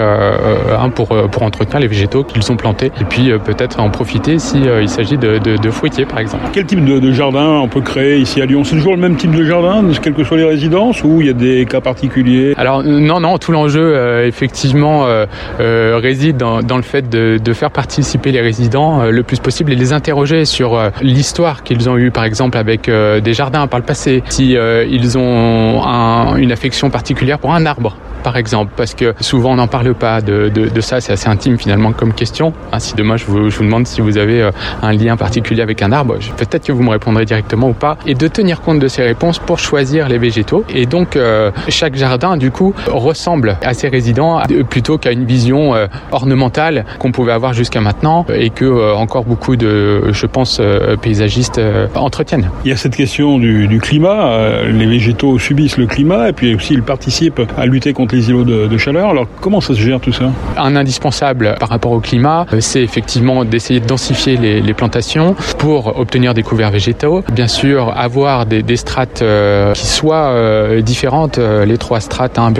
pour, 0.95 1.09
pour 1.29 1.43
entretenir 1.43 1.79
les 1.79 1.87
végétaux 1.87 2.23
qu'ils 2.23 2.51
ont 2.51 2.57
plantés 2.57 2.91
et 2.99 3.03
puis 3.03 3.31
peut-être 3.43 3.79
en 3.79 3.89
profiter 3.89 4.39
si 4.39 4.59
il 4.59 4.89
s'agit 4.89 5.17
de, 5.17 5.37
de, 5.37 5.57
de, 5.57 5.69
fruitiers 5.71 6.05
par 6.05 6.19
exemple. 6.19 6.45
Quel 6.53 6.65
type 6.65 6.83
de, 6.83 6.99
de, 6.99 7.11
jardin 7.11 7.59
on 7.61 7.67
peut 7.67 7.81
créer 7.81 8.17
ici 8.17 8.41
à 8.41 8.45
Lyon? 8.45 8.63
C'est 8.63 8.75
toujours 8.75 8.95
le 8.95 9.01
même 9.01 9.15
type 9.15 9.31
de 9.31 9.43
jardin, 9.43 9.83
quelles 10.01 10.13
que 10.13 10.23
soient 10.23 10.37
les 10.37 10.43
résidences, 10.43 11.03
ou 11.03 11.21
il 11.21 11.27
y 11.27 11.29
a 11.29 11.33
des 11.33 11.65
cas 11.65 11.81
particuliers? 11.81 12.53
Alors 12.57 12.76
non, 12.83 13.19
non, 13.19 13.37
tout 13.37 13.51
l'enjeu 13.51 13.95
euh, 13.95 14.27
effectivement 14.27 15.05
euh, 15.05 15.25
euh, 15.59 15.99
réside 16.01 16.37
dans, 16.37 16.77
le 16.77 16.83
fait 16.83 17.09
de, 17.09 17.53
faire 17.53 17.71
participer 17.71 18.31
les 18.31 18.41
résidents 18.41 19.01
euh, 19.01 19.11
le 19.11 19.23
plus 19.23 19.39
possible 19.39 19.71
et 19.71 19.75
les 19.75 19.93
interroger 19.93 20.45
sur 20.45 20.75
euh, 20.75 20.89
l'histoire 21.01 21.63
qu'ils 21.63 21.89
ont 21.89 21.97
eue 21.97 22.11
par 22.11 22.23
exemple 22.23 22.57
avec 22.57 22.89
des 22.89 23.33
jardins 23.33 23.67
par 23.67 23.79
le 23.79 23.85
passé, 23.85 24.23
si 24.29 24.51
ils 24.51 25.17
ont 25.17 25.83
un, 25.85 26.35
une 26.37 26.51
affection 26.51 26.89
particulière 26.89 27.39
pour 27.39 27.53
un 27.53 27.65
arbre 27.65 27.95
par 28.27 28.35
exemple, 28.35 28.73
parce 28.75 28.93
que 28.93 29.15
souvent 29.21 29.53
on 29.53 29.55
n'en 29.55 29.67
parle 29.67 29.93
pas 29.93 30.19
de, 30.19 30.51
ça, 30.81 30.99
c'est 30.99 31.13
assez 31.13 31.29
intime 31.29 31.57
finalement 31.57 31.93
comme 31.93 32.11
question. 32.11 32.51
Hein, 32.73 32.79
si 32.79 32.93
demain 32.93 33.15
je 33.15 33.23
vous, 33.23 33.63
demande 33.63 33.87
si 33.87 34.01
vous 34.01 34.17
avez 34.17 34.49
un 34.81 34.91
lien 34.91 35.15
particulier 35.15 35.61
avec 35.61 35.81
un 35.81 35.93
arbre, 35.93 36.15
peut-être 36.35 36.65
que 36.65 36.73
vous 36.73 36.83
me 36.83 36.89
répondrez 36.89 37.23
directement 37.23 37.69
ou 37.69 37.73
pas, 37.73 37.97
et 38.05 38.15
de 38.15 38.27
tenir 38.27 38.59
compte 38.59 38.79
de 38.79 38.89
ces 38.89 39.01
réponses 39.01 39.39
pour 39.39 39.59
choisir 39.59 40.09
les 40.09 40.17
végétaux. 40.17 40.65
Et 40.67 40.85
donc 40.85 41.15
euh, 41.15 41.51
chaque 41.69 41.95
jardin 41.95 42.35
du 42.35 42.51
coup 42.51 42.73
ressemble 42.87 43.57
à 43.63 43.73
ses 43.73 43.87
résidents 43.87 44.41
plutôt 44.69 44.97
qu'à 44.97 45.13
une 45.13 45.23
vision 45.23 45.73
euh, 45.73 45.87
ornementale 46.11 46.83
qu'on 46.99 47.13
pouvait 47.13 47.31
avoir 47.31 47.53
jusqu'à 47.53 47.79
maintenant 47.79 48.25
et 48.33 48.49
que 48.49 48.65
euh, 48.65 48.93
encore 48.93 49.23
beaucoup 49.23 49.55
de, 49.55 50.11
je 50.11 50.25
pense, 50.25 50.61
paysagistes 51.01 51.61
entretiennent. 51.95 52.49
Il 52.65 52.71
y 52.71 52.73
a 52.73 52.77
cette 52.77 52.97
question 52.97 53.39
du, 53.39 53.69
du 53.69 53.79
climat. 53.79 54.63
les 54.69 54.85
végétaux 54.85 55.39
subissent 55.39 55.77
le 55.77 55.87
climat 55.87 56.27
et 56.27 56.33
puis 56.33 56.53
aussi 56.55 56.73
ils 56.73 56.83
participent 56.83 57.41
à 57.57 57.65
lutter 57.65 57.93
contre 57.93 58.15
les 58.15 58.16
îlots 58.21 58.43
de, 58.43 58.77
chaleur. 58.77 59.09
Alors 59.09 59.27
comment 59.41 59.61
ça 59.61 59.73
se 59.73 59.79
gère 59.79 59.99
tout 59.99 60.13
ça 60.13 60.25
Un 60.57 60.75
indispensable 60.75 61.55
par 61.59 61.69
rapport 61.69 61.91
au 61.91 61.99
climat, 61.99 62.45
c'est 62.59 62.81
effectivement 62.81 63.43
d'essayer 63.45 63.79
de 63.79 63.85
densifier 63.85 64.37
les, 64.37 64.61
les 64.61 64.73
plantations 64.73 65.35
pour 65.57 65.97
obtenir 65.99 66.33
des 66.33 66.43
couverts 66.43 66.71
végétaux. 66.71 67.23
Bien 67.31 67.47
sûr, 67.47 67.93
avoir 67.95 68.45
des, 68.45 68.63
strates 68.77 69.21
euh, 69.21 69.73
qui 69.73 69.87
soient 69.87 70.29
euh, 70.29 70.81
différentes, 70.81 71.37
euh, 71.37 71.65
les 71.65 71.77
trois 71.77 71.99
strates 71.99 72.37
hein, 72.37 72.53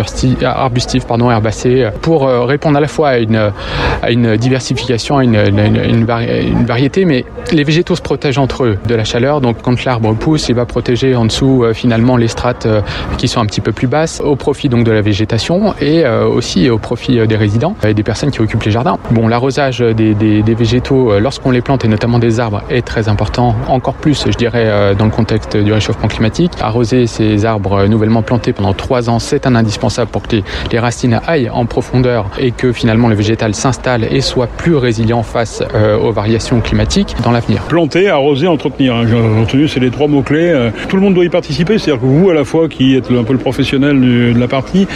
arbustives, 0.43 1.05
pardon, 1.05 1.29
herbacées, 1.29 1.89
pour 2.01 2.27
euh, 2.27 2.45
répondre 2.45 2.77
à 2.77 2.81
la 2.81 2.87
fois 2.87 3.09
à 3.09 4.09
une, 4.09 4.37
diversification, 4.37 5.17
à 5.17 5.23
une, 5.23 5.35
une, 5.35 5.75
une, 5.75 6.05
vari 6.05 6.47
une, 6.47 6.65
variété, 6.65 7.05
mais 7.05 7.25
les 7.51 7.63
végétaux 7.63 7.95
se 7.95 8.01
protègent 8.01 8.37
entre 8.37 8.63
eux 8.63 8.77
de 8.87 8.95
la 8.95 9.03
chaleur. 9.03 9.41
Donc 9.41 9.57
quand 9.61 9.83
l'arbre 9.85 10.13
pousse, 10.15 10.49
il 10.49 10.55
va 10.55 10.65
protéger 10.65 11.15
en 11.15 11.25
dessous 11.25 11.63
euh, 11.63 11.73
finalement 11.73 12.17
les 12.17 12.27
strates 12.27 12.65
euh, 12.65 12.81
qui 13.17 13.27
sont 13.27 13.39
un 13.39 13.45
petit 13.45 13.61
peu 13.61 13.71
plus 13.71 13.87
basses, 13.87 14.21
au 14.21 14.35
profit 14.35 14.69
donc 14.69 14.83
de 14.83 14.91
la 14.91 15.01
végétation 15.01 15.36
et 15.81 16.05
euh, 16.05 16.27
aussi 16.27 16.69
au 16.69 16.77
profit 16.77 17.25
des 17.27 17.35
résidents 17.35 17.75
et 17.83 17.93
des 17.93 18.03
personnes 18.03 18.31
qui 18.31 18.41
occupent 18.41 18.63
les 18.63 18.71
jardins. 18.71 18.97
Bon, 19.11 19.27
l'arrosage 19.27 19.79
des, 19.79 20.13
végétaux 20.57 21.19
lorsqu'on 21.19 21.51
les 21.51 21.61
plante 21.61 21.85
et 21.85 21.87
notamment 21.87 22.19
des 22.19 22.39
arbres 22.39 22.63
est 22.69 22.85
très 22.85 23.09
important, 23.09 23.55
encore 23.67 23.93
plus 23.93 24.25
je 24.27 24.37
dirais 24.37 24.95
dans 24.95 25.05
le 25.05 25.11
contexte 25.11 25.55
du 25.55 25.71
réchauffement 25.71 26.07
climatique. 26.07 26.51
Arroser 26.61 27.07
ces 27.07 27.45
arbres 27.45 27.85
nouvellement 27.85 28.21
plantés 28.21 28.53
pendant 28.53 28.73
trois 28.73 29.09
ans, 29.09 29.19
c'est 29.19 29.45
un 29.45 29.55
indispensable 29.55 30.09
pour 30.11 30.23
que 30.23 30.37
les, 30.71 30.79
racines 30.79 31.19
aillent 31.27 31.49
en 31.49 31.65
profondeur 31.65 32.29
et 32.39 32.51
que 32.51 32.71
finalement 32.71 33.07
le 33.07 33.15
végétal 33.15 33.53
s'installe 33.55 34.05
et 34.09 34.21
soit 34.21 34.47
plus 34.47 34.75
résilient 34.75 35.23
face 35.23 35.63
euh, 35.73 35.97
aux 35.97 36.11
variations 36.11 36.61
climatiques 36.61 37.15
dans 37.23 37.31
l'avenir. 37.31 37.63
Planter, 37.63 38.09
arroser, 38.09 38.47
entretenir. 38.47 38.95
Hein. 38.95 39.05
J'ai 39.07 39.15
entendu, 39.15 39.67
c'est 39.67 39.79
les 39.79 39.91
trois 39.91 40.07
mots-clés. 40.07 40.49
Euh, 40.49 40.69
tout 40.87 40.95
le 40.95 41.01
monde 41.01 41.13
doit 41.13 41.25
y 41.25 41.29
participer, 41.29 41.77
c'est-à-dire 41.77 42.01
que 42.01 42.05
vous, 42.05 42.29
à 42.29 42.33
la 42.33 42.43
fois, 42.43 42.67
qui 42.67 42.95
êtes 42.95 43.11
un 43.11 43.23
peu 43.23 43.33
le 43.33 43.39
professionnel 43.39 43.99
de 43.99 44.39
la 44.39 44.47
partie, 44.47 44.87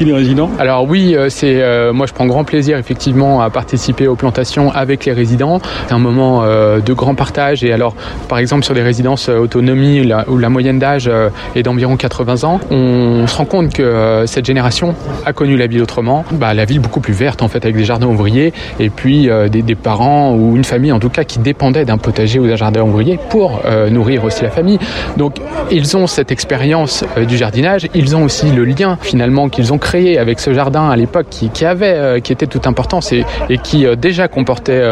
les 0.00 0.12
résidents 0.12 0.50
Alors 0.58 0.88
oui, 0.88 1.14
euh, 1.14 1.28
c'est 1.28 1.62
moi 1.92 2.06
je 2.06 2.12
prends 2.12 2.26
grand 2.26 2.44
plaisir 2.44 2.78
effectivement 2.78 3.40
à 3.40 3.50
participer 3.50 4.06
aux 4.06 4.16
plantations 4.16 4.70
avec 4.70 5.04
les 5.04 5.12
résidents. 5.12 5.60
C'est 5.86 5.94
un 5.94 5.98
moment 5.98 6.44
de 6.44 6.92
grand 6.92 7.14
partage 7.14 7.64
et 7.64 7.72
alors 7.72 7.94
par 8.28 8.38
exemple 8.38 8.64
sur 8.64 8.74
les 8.74 8.82
résidences 8.82 9.28
autonomie 9.28 10.10
où 10.28 10.38
la 10.38 10.48
moyenne 10.48 10.78
d'âge 10.78 11.10
est 11.54 11.62
d'environ 11.62 11.96
80 11.96 12.44
ans, 12.44 12.60
on 12.70 13.26
se 13.26 13.36
rend 13.36 13.44
compte 13.44 13.72
que 13.72 14.24
cette 14.26 14.44
génération 14.44 14.94
a 15.24 15.32
connu 15.32 15.56
la 15.56 15.66
ville 15.66 15.82
autrement, 15.82 16.24
bah, 16.32 16.54
la 16.54 16.64
ville 16.64 16.80
beaucoup 16.80 17.00
plus 17.00 17.12
verte 17.12 17.42
en 17.42 17.48
fait 17.48 17.64
avec 17.64 17.76
des 17.76 17.84
jardins 17.84 18.06
ouvriers 18.06 18.52
et 18.78 18.90
puis 18.90 19.28
euh, 19.28 19.48
des, 19.48 19.62
des, 19.62 19.74
parents 19.74 20.34
ou 20.34 20.56
une 20.56 20.64
famille 20.64 20.92
en 20.92 20.98
tout 20.98 21.08
cas 21.08 21.24
qui 21.24 21.38
dépendait 21.38 21.84
d'un 21.84 21.98
potager 21.98 22.38
ou 22.38 22.46
d'un 22.46 22.56
jardin 22.56 22.82
ouvrier 22.82 23.18
pour 23.30 23.60
euh, 23.64 23.90
nourrir 23.90 24.24
aussi 24.24 24.42
la 24.42 24.50
famille. 24.50 24.78
Donc 25.16 25.36
ils 25.70 25.96
ont 25.96 26.06
cette 26.06 26.30
expérience 26.30 27.04
euh, 27.16 27.24
du 27.24 27.36
jardinage, 27.36 27.88
ils 27.94 28.16
ont 28.16 28.24
aussi 28.24 28.50
le 28.50 28.64
lien 28.64 28.98
finalement 29.00 29.48
qu'ils 29.48 29.72
ont 29.72 29.77
créé 29.78 30.18
avec 30.18 30.40
ce 30.40 30.52
jardin 30.52 30.88
à 30.90 30.96
l'époque 30.96 31.26
qui, 31.30 31.64
avait, 31.64 31.94
euh, 31.94 32.20
qui 32.20 32.32
était 32.32 32.46
toute 32.46 32.66
importance 32.66 33.12
et, 33.12 33.24
et 33.48 33.58
qui 33.58 33.86
euh, 33.86 33.96
déjà 33.96 34.28
comportait 34.28 34.82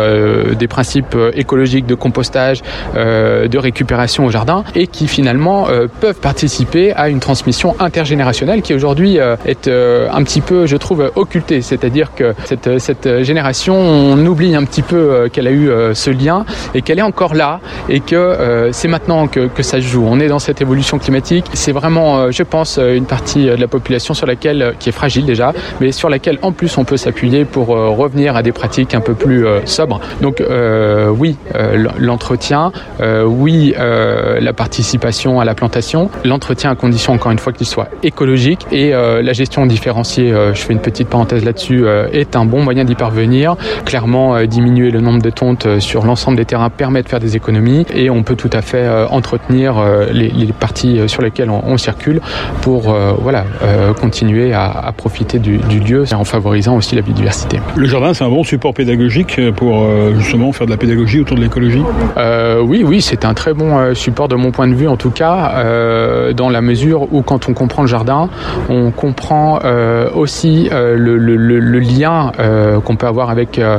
des 0.57 0.69
principes 0.69 1.17
écologiques 1.35 1.87
de 1.87 1.95
compostage, 1.95 2.63
de 2.95 3.59
récupération 3.59 4.25
au 4.27 4.31
jardin 4.31 4.65
et 4.75 4.87
qui 4.87 5.09
finalement 5.09 5.67
peuvent 6.01 6.21
participer 6.21 6.93
à 6.93 7.09
une 7.09 7.21
transmission 7.21 7.75
intergénérationnelle 7.79 8.63
qui 8.63 8.75
aujourd'hui 8.75 9.17
est 9.17 9.69
un 9.69 10.23
petit 10.25 10.41
peu, 10.41 10.67
je 10.67 10.77
trouve, 10.77 11.11
occultée. 11.15 11.61
C'est-à-dire 11.61 12.15
que 12.15 12.35
cette, 12.45 12.79
cette 12.79 13.23
génération, 13.23 13.77
on 13.77 14.25
oublie 14.27 14.55
un 14.55 14.65
petit 14.65 14.83
peu 14.83 15.29
qu'elle 15.33 15.47
a 15.47 15.53
eu 15.53 15.71
ce 15.95 16.11
lien 16.11 16.45
et 16.75 16.83
qu'elle 16.83 16.99
est 16.99 17.03
encore 17.03 17.35
là 17.35 17.61
et 17.89 18.01
que 18.01 18.69
c'est 18.73 18.89
maintenant 18.89 19.27
que, 19.27 19.47
que 19.47 19.63
ça 19.63 19.79
se 19.79 19.87
joue. 19.87 20.05
On 20.07 20.21
est 20.21 20.29
dans 20.29 20.39
cette 20.39 20.61
évolution 20.61 20.99
climatique. 20.99 21.47
C'est 21.55 21.73
vraiment, 21.73 22.31
je 22.31 22.43
pense, 22.43 22.79
une 22.79 23.07
partie 23.07 23.47
de 23.47 23.55
la 23.55 23.69
population 23.69 24.15
sur 24.15 24.27
laquelle, 24.27 24.75
qui 24.79 24.89
est 24.89 24.93
fragile 24.93 25.25
déjà, 25.25 25.53
mais 25.81 25.93
sur 25.93 26.09
laquelle 26.09 26.39
en 26.43 26.53
plus 26.53 26.77
on 26.79 26.85
peut 26.85 26.97
s'appuyer 26.97 27.45
pour 27.45 27.69
revenir 27.69 28.37
à 28.37 28.43
des 28.43 28.53
pratiques 28.53 28.95
un 28.95 29.01
peu 29.01 29.15
plus 29.15 29.47
sobres. 29.65 30.01
Donc 30.21 30.41
euh, 30.41 31.09
oui, 31.09 31.37
euh, 31.55 31.89
l'entretien, 31.99 32.73
euh, 33.01 33.25
oui, 33.25 33.75
la 33.77 34.53
participation 34.53 35.41
à 35.41 35.45
la 35.45 35.55
plantation, 35.55 36.11
l'entretien 36.25 36.71
à 36.71 36.75
condition 36.75 37.13
encore 37.13 37.33
une 37.33 37.39
fois 37.39 37.53
qu'il 37.53 37.67
soit 37.67 37.89
écologique 38.03 38.67
et 38.73 38.91
la 38.91 39.33
gestion 39.33 39.67
différenciée, 39.67 40.33
je 40.55 40.61
fais 40.61 40.73
une 40.73 40.81
petite 40.81 41.09
parenthèse 41.09 41.45
là-dessus, 41.45 41.87
est 42.13 42.37
un 42.37 42.45
bon 42.45 42.63
moyen 42.63 42.85
d'y 42.85 42.95
parvenir. 42.95 43.57
Clairement, 43.85 44.45
diminuer 44.45 44.91
le 44.91 45.01
nombre 45.01 45.23
de 45.23 45.31
tontes 45.31 45.79
sur 45.81 46.05
l'ensemble 46.05 46.37
des 46.37 46.45
terrains 46.45 46.71
permet 46.71 47.03
de 47.03 47.09
faire 47.09 47.21
des 47.21 47.37
économies 47.37 47.87
et 47.95 48.11
on 48.11 48.23
peut 48.23 48.37
tout 48.37 48.51
à 48.53 48.63
fait 48.63 48.89
entretenir 49.11 49.77
les, 50.13 50.31
parties 50.59 51.01
sur 51.09 51.23
lesquelles 51.23 51.51
on, 51.51 51.77
circule 51.77 52.21
pour 52.63 52.91
euh, 52.91 53.13
voilà, 53.19 53.45
euh, 53.63 53.93
continuer 53.93 54.53
à, 54.53 54.66
à 54.67 54.93
profiter 54.93 55.39
du, 55.39 55.59
du, 55.59 55.81
lieu 55.81 56.05
en 56.13 56.25
favorisant 56.25 56.77
aussi 56.77 56.95
la 56.95 57.03
biodiversité. 57.03 57.61
Le 57.77 57.87
jardin, 57.87 58.15
c'est 58.15 58.25
un 58.25 58.29
bon 58.29 58.45
support 58.45 58.75
pédagogique 58.75 59.41
pour 59.57 59.83
euh, 59.83 60.15
justement 60.19 60.53
faire 60.53 60.67
de 60.67 60.73
la 60.73 60.77
pédagogie 60.77 61.21
autour 61.21 61.37
de 61.37 61.43
l'écologie? 61.43 61.83
Euh, 62.17 62.61
Oui, 62.61 62.83
oui, 62.85 63.01
c'est 63.01 63.25
un 63.25 63.35
très 63.35 63.53
bon 63.55 63.79
euh, 63.79 63.95
support 63.95 64.29
de 64.29 64.37
mon 64.37 64.51
point 64.51 64.69
de 64.69 64.75
vue 64.75 64.89
en 64.89 64.97
tout 64.97 65.11
cas, 65.11 65.53
euh, 65.57 66.33
dans 66.33 66.49
la 66.49 66.61
mesure 66.61 67.13
où 67.13 67.23
quand 67.23 67.49
on 67.49 67.55
comprend 67.55 67.83
le 67.83 67.89
jardin, 67.89 68.29
on 68.69 68.91
comprend 68.91 69.61
euh, 69.65 70.09
aussi 70.15 70.69
euh, 70.73 70.97
le, 70.97 71.19
le, 71.19 71.37
le, 71.37 71.59
le 71.59 71.79
lien 71.79 72.33
euh, 72.39 72.81
qu'on 72.81 72.97
peut 72.97 73.07
avoir 73.07 73.31
avec 73.31 73.59
euh, 73.59 73.79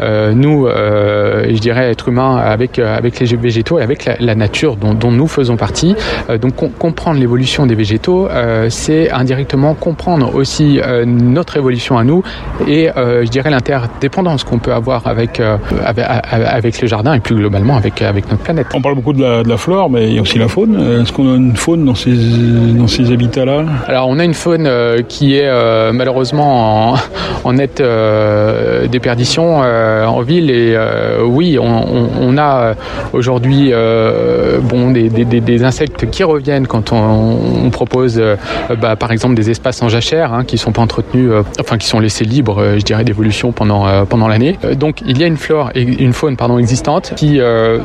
euh, 0.00 0.32
nous, 0.32 0.66
euh, 0.66 1.46
je 1.48 1.58
dirais 1.58 1.90
être 1.90 2.08
humain, 2.08 2.36
avec, 2.36 2.78
euh, 2.78 2.96
avec 2.96 3.18
les 3.20 3.36
végétaux 3.36 3.78
et 3.78 3.82
avec 3.82 4.04
la, 4.04 4.16
la 4.18 4.34
nature 4.34 4.76
dont, 4.76 4.94
dont 4.94 5.12
nous 5.12 5.26
faisons 5.28 5.56
partie. 5.56 5.94
Euh, 6.30 6.38
donc 6.38 6.54
com 6.56 6.70
comprendre 6.78 7.18
l'évolution 7.18 7.66
des 7.66 7.74
végétaux, 7.74 8.28
euh, 8.28 8.68
c'est 8.70 9.10
indirectement 9.10 9.74
comprendre 9.74 10.27
aussi 10.34 10.80
euh, 10.80 11.04
notre 11.06 11.56
évolution 11.56 11.98
à 11.98 12.04
nous 12.04 12.22
et 12.66 12.90
euh, 12.90 13.24
je 13.24 13.30
dirais 13.30 13.50
l'interdépendance 13.50 14.44
qu'on 14.44 14.58
peut 14.58 14.72
avoir 14.72 15.06
avec, 15.06 15.40
euh, 15.40 15.56
avec, 15.84 16.04
avec 16.30 16.80
le 16.80 16.88
jardin 16.88 17.14
et 17.14 17.20
plus 17.20 17.36
globalement 17.36 17.76
avec, 17.76 18.02
avec 18.02 18.30
notre 18.30 18.42
planète. 18.42 18.66
On 18.74 18.82
parle 18.82 18.94
beaucoup 18.94 19.12
de 19.12 19.22
la, 19.22 19.42
de 19.42 19.48
la 19.48 19.56
flore, 19.56 19.90
mais 19.90 20.08
il 20.08 20.14
y 20.14 20.18
a 20.18 20.22
aussi 20.22 20.38
la 20.38 20.48
faune. 20.48 21.00
Est-ce 21.02 21.12
qu'on 21.12 21.32
a 21.32 21.36
une 21.36 21.56
faune 21.56 21.84
dans 21.84 21.94
ces, 21.94 22.12
dans 22.12 22.86
ces 22.86 23.12
habitats-là? 23.12 23.64
Alors 23.86 24.08
on 24.08 24.18
a 24.18 24.24
une 24.24 24.34
faune 24.34 24.68
qui 25.08 25.36
est 25.36 25.50
malheureusement 25.92 26.92
en, 26.92 26.96
en 27.44 27.52
nette 27.52 27.82
déperdition 28.90 29.58
en 29.58 30.20
ville 30.22 30.50
et 30.50 30.76
oui, 31.24 31.58
on, 31.60 31.64
on, 31.64 32.08
on 32.20 32.38
a 32.38 32.74
aujourd'hui 33.12 33.72
bon, 34.62 34.90
des, 34.90 35.08
des, 35.08 35.24
des 35.40 35.64
insectes 35.64 36.10
qui 36.10 36.24
reviennent 36.24 36.66
quand 36.66 36.92
on, 36.92 37.38
on 37.64 37.70
propose 37.70 38.20
bah, 38.80 38.96
par 38.96 39.12
exemple 39.12 39.34
des 39.34 39.50
espaces 39.50 39.82
en 39.82 39.88
jachère 39.88 40.17
hein, 40.22 40.44
qui 40.44 40.58
sont 40.58 40.72
pas 40.72 40.82
entretenus, 40.82 41.30
enfin 41.60 41.78
qui 41.78 41.86
sont 41.86 42.00
laissés 42.00 42.24
libres, 42.24 42.76
je 42.76 42.84
dirais, 42.84 43.04
d'évolution 43.04 43.52
pendant 43.52 44.06
pendant 44.06 44.28
l'année. 44.28 44.58
donc 44.74 45.02
il 45.06 45.18
y 45.18 45.24
a 45.24 45.26
une 45.26 45.36
flore 45.36 45.70
et 45.74 45.82
une 45.82 46.12
faune 46.12 46.36
pardon 46.36 46.58
existante 46.58 47.12
qui 47.16 47.38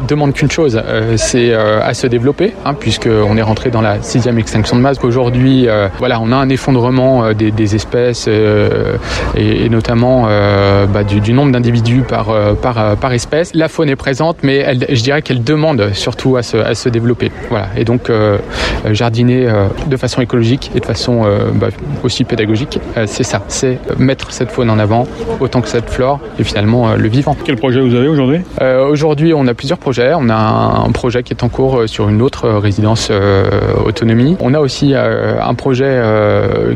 demande 0.07 0.33
qu'une 0.33 0.51
chose, 0.51 0.81
c'est 1.17 1.53
à 1.53 1.93
se 1.93 2.07
développer, 2.07 2.53
hein, 2.65 2.73
puisque 2.73 3.07
on 3.07 3.37
est 3.37 3.41
rentré 3.41 3.69
dans 3.69 3.81
la 3.81 4.01
sixième 4.01 4.37
extinction 4.37 4.75
de 4.75 4.81
masse. 4.81 4.97
Aujourd'hui, 5.03 5.67
voilà, 5.99 6.19
on 6.19 6.31
a 6.31 6.35
un 6.35 6.49
effondrement 6.49 7.33
des, 7.33 7.75
espèces 7.75 8.27
et, 8.27 9.69
notamment 9.69 10.23
bah, 10.23 11.03
du, 11.03 11.33
nombre 11.33 11.51
d'individus 11.51 12.01
par 12.01 12.33
par 12.61 13.13
espèce. 13.13 13.51
La 13.53 13.67
faune 13.67 13.89
est 13.89 13.95
présente, 13.95 14.37
mais 14.43 14.75
je 14.89 15.03
dirais 15.03 15.21
qu'elle 15.21 15.43
demande 15.43 15.91
surtout 15.93 16.37
à 16.37 16.43
se, 16.43 16.57
à 16.57 16.75
se 16.75 16.89
développer. 16.89 17.31
Voilà. 17.49 17.67
Et 17.77 17.85
donc 17.85 18.11
jardiner 18.91 19.47
de 19.87 19.97
façon 19.97 20.21
écologique 20.21 20.71
et 20.75 20.79
de 20.79 20.85
façon 20.85 21.25
bah, 21.53 21.67
aussi 22.03 22.22
pédagogique, 22.25 22.79
c'est 23.05 23.23
ça, 23.23 23.41
c'est 23.47 23.79
mettre 23.97 24.31
cette 24.31 24.51
faune 24.51 24.69
en 24.69 24.79
avant 24.79 25.07
autant 25.39 25.61
que 25.61 25.67
cette 25.67 25.89
flore 25.89 26.19
et 26.39 26.43
finalement 26.43 26.95
le 26.95 27.07
vivant. 27.07 27.35
Quel 27.43 27.55
projet 27.55 27.81
vous 27.81 27.95
avez 27.95 28.07
aujourd'hui? 28.07 28.39
Aujourd'hui, 28.61 29.33
on 29.33 29.47
a 29.47 29.53
plusieurs 29.53 29.77
projets. 29.77 30.13
On 30.15 30.29
a 30.29 30.35
un, 30.85 30.91
projet 30.91 31.23
qui 31.23 31.33
est 31.33 31.43
en 31.43 31.49
cours 31.49 31.83
sur 31.87 32.09
une 32.09 32.21
autre 32.21 32.49
résidence 32.49 33.11
autonomie. 33.85 34.37
On 34.39 34.53
a 34.53 34.59
aussi 34.59 34.93
un 34.95 35.53
projet 35.55 36.01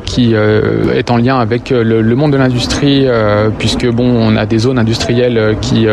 qui 0.05 0.33
est 0.33 1.11
en 1.11 1.17
lien 1.17 1.37
avec 1.39 1.69
le, 1.69 2.15
monde 2.15 2.31
de 2.31 2.37
l'industrie, 2.37 3.07
puisque 3.57 3.87
bon, 3.87 4.05
on 4.05 4.35
a 4.35 4.45
des 4.45 4.59
zones 4.59 4.79
industrielles 4.79 5.55
qui 5.61 5.87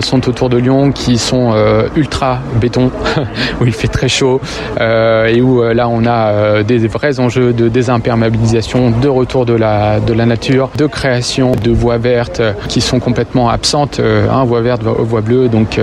sont 0.00 0.28
autour 0.28 0.48
de 0.48 0.56
Lyon, 0.56 0.92
qui 0.92 1.18
sont 1.18 1.54
ultra 1.96 2.40
béton, 2.60 2.90
où 3.60 3.66
il 3.66 3.72
fait 3.72 3.88
très 3.88 4.08
chaud 4.08 4.40
et 4.78 5.40
où 5.40 5.62
là 5.62 5.88
on 5.88 6.04
a 6.06 6.62
des 6.62 6.86
vrais 6.86 7.20
enjeux 7.20 7.52
de 7.52 7.68
désimperméabilisation, 7.68 8.89
de 9.00 9.08
retour 9.08 9.46
de 9.46 9.52
la, 9.52 10.00
de 10.00 10.12
la 10.12 10.26
nature, 10.26 10.70
de 10.76 10.86
création 10.86 11.52
de 11.52 11.70
voies 11.70 11.98
vertes 11.98 12.42
qui 12.68 12.80
sont 12.80 13.00
complètement 13.00 13.48
absentes, 13.48 14.00
hein, 14.00 14.44
voies 14.44 14.60
vertes, 14.60 14.82
voies 14.82 15.20
bleues, 15.20 15.48
donc 15.48 15.80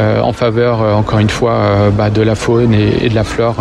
en 0.00 0.32
faveur 0.32 0.80
encore 0.96 1.18
une 1.18 1.30
fois 1.30 1.90
bah, 1.96 2.10
de 2.10 2.22
la 2.22 2.34
faune 2.34 2.74
et, 2.74 3.08
de 3.08 3.14
la 3.14 3.24
flore 3.24 3.56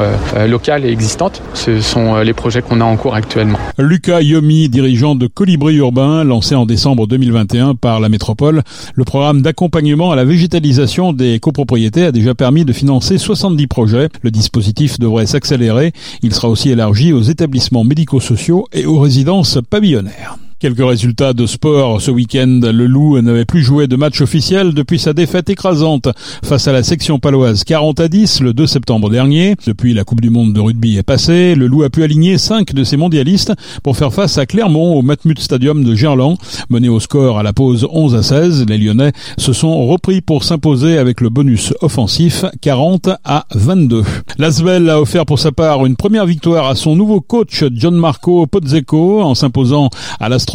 locale 0.48 0.86
et 0.86 0.92
existante. 0.92 1.42
Ce 1.54 1.82
sont 1.82 2.20
les 2.20 2.34
projets 2.34 2.62
qu'on 2.62 2.82
a 2.82 2.86
en 2.86 2.98
cours 2.98 3.16
actuellement. 3.16 3.60
Lucas 3.78 4.22
Yomi, 4.22 4.70
dirigeant 4.70 5.16
de 5.16 5.28
Colibri 5.28 5.76
Urbain, 5.76 6.24
lancé 6.24 6.56
en 6.56 6.66
décembre 6.66 7.08
2021 7.08 7.76
par 7.76 8.00
la 8.00 8.10
métropole, 8.10 8.62
le 8.96 9.04
programme 9.04 9.42
d'accompagnement 9.42 10.12
à 10.12 10.16
la 10.16 10.26
végétalisation 10.26 11.14
des 11.14 11.40
copropriétés 11.40 12.06
a 12.06 12.12
déjà 12.12 12.36
permis 12.36 12.66
de 12.66 12.74
financer 12.74 13.18
70 13.18 13.68
projets. 13.68 14.10
Le 14.22 14.32
dispositif 14.32 15.00
devrait 15.00 15.26
s'accélérer. 15.26 15.94
Il 16.22 16.34
sera 16.34 16.50
aussi 16.50 16.70
élargi 16.70 17.14
aux 17.14 17.22
établissements 17.22 17.84
médico-sociaux 17.84 18.61
et 18.74 18.86
aux 18.86 19.00
résidences 19.00 19.60
pavillonnaires. 19.70 20.38
Quelques 20.62 20.86
résultats 20.86 21.34
de 21.34 21.48
sport 21.48 22.00
ce 22.00 22.12
week-end. 22.12 22.60
Le 22.62 22.86
Loup 22.86 23.20
n'avait 23.20 23.46
plus 23.46 23.64
joué 23.64 23.88
de 23.88 23.96
match 23.96 24.22
officiel 24.22 24.76
depuis 24.76 25.00
sa 25.00 25.12
défaite 25.12 25.50
écrasante 25.50 26.08
face 26.44 26.68
à 26.68 26.72
la 26.72 26.84
section 26.84 27.18
paloise 27.18 27.64
40 27.64 28.00
à 28.00 28.08
10 28.08 28.42
le 28.42 28.54
2 28.54 28.68
septembre 28.68 29.10
dernier. 29.10 29.56
Depuis 29.66 29.96
la 29.96 30.04
Coupe 30.04 30.22
du 30.22 30.30
Monde 30.30 30.54
de 30.54 30.60
rugby 30.60 30.98
est 30.98 31.04
passée, 31.04 31.56
le 31.56 31.66
Loup 31.66 31.82
a 31.82 31.90
pu 31.90 32.04
aligner 32.04 32.38
5 32.38 32.76
de 32.76 32.84
ses 32.84 32.96
mondialistes 32.96 33.54
pour 33.82 33.98
faire 33.98 34.14
face 34.14 34.38
à 34.38 34.46
Clermont 34.46 34.94
au 34.94 35.02
Matmut 35.02 35.40
Stadium 35.40 35.84
de 35.84 35.96
Gerland. 35.96 36.38
Mené 36.70 36.90
au 36.90 37.00
score 37.00 37.40
à 37.40 37.44
la 37.44 37.54
pause 37.54 37.88
11 37.92 38.14
à 38.14 38.22
16, 38.22 38.68
les 38.70 38.78
Lyonnais 38.78 39.14
se 39.40 39.54
sont 39.54 39.88
repris 39.88 40.22
pour 40.22 40.44
s'imposer 40.44 41.00
avec 41.00 41.22
le 41.22 41.30
bonus 41.30 41.74
offensif 41.82 42.46
40 42.62 43.10
à 43.26 43.48
22. 43.56 44.04
Lasvel 44.38 44.92
a 44.92 45.02
offert 45.02 45.26
pour 45.26 45.40
sa 45.40 45.52
part 45.52 45.88
une 45.88 45.96
première 45.96 46.28
victoire 46.28 46.68
à 46.68 46.76
son 46.76 46.96
nouveau 46.96 47.20
coach 47.20 47.64
John 47.74 47.96
Marco 47.96 48.46
Pozzeco 48.46 49.24
en 49.24 49.34
s'imposant 49.34 49.90
à 50.20 50.30
l'Astra 50.30 50.51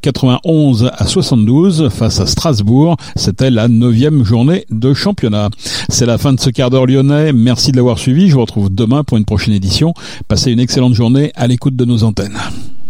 91 0.00 0.90
à 0.96 1.06
72 1.06 1.88
face 1.88 2.20
à 2.20 2.26
Strasbourg. 2.26 2.96
C'était 3.16 3.50
la 3.50 3.66
neuvième 3.66 4.24
journée 4.24 4.64
de 4.70 4.94
championnat. 4.94 5.50
C'est 5.88 6.06
la 6.06 6.18
fin 6.18 6.32
de 6.32 6.40
ce 6.40 6.50
quart 6.50 6.70
d'heure 6.70 6.86
lyonnais. 6.86 7.32
Merci 7.32 7.72
de 7.72 7.76
l'avoir 7.76 7.98
suivi. 7.98 8.28
Je 8.28 8.34
vous 8.34 8.42
retrouve 8.42 8.72
demain 8.72 9.02
pour 9.02 9.16
une 9.16 9.24
prochaine 9.24 9.54
édition. 9.54 9.92
Passez 10.28 10.52
une 10.52 10.60
excellente 10.60 10.94
journée 10.94 11.32
à 11.34 11.46
l'écoute 11.48 11.74
de 11.74 11.84
nos 11.84 12.04
antennes. 12.04 12.38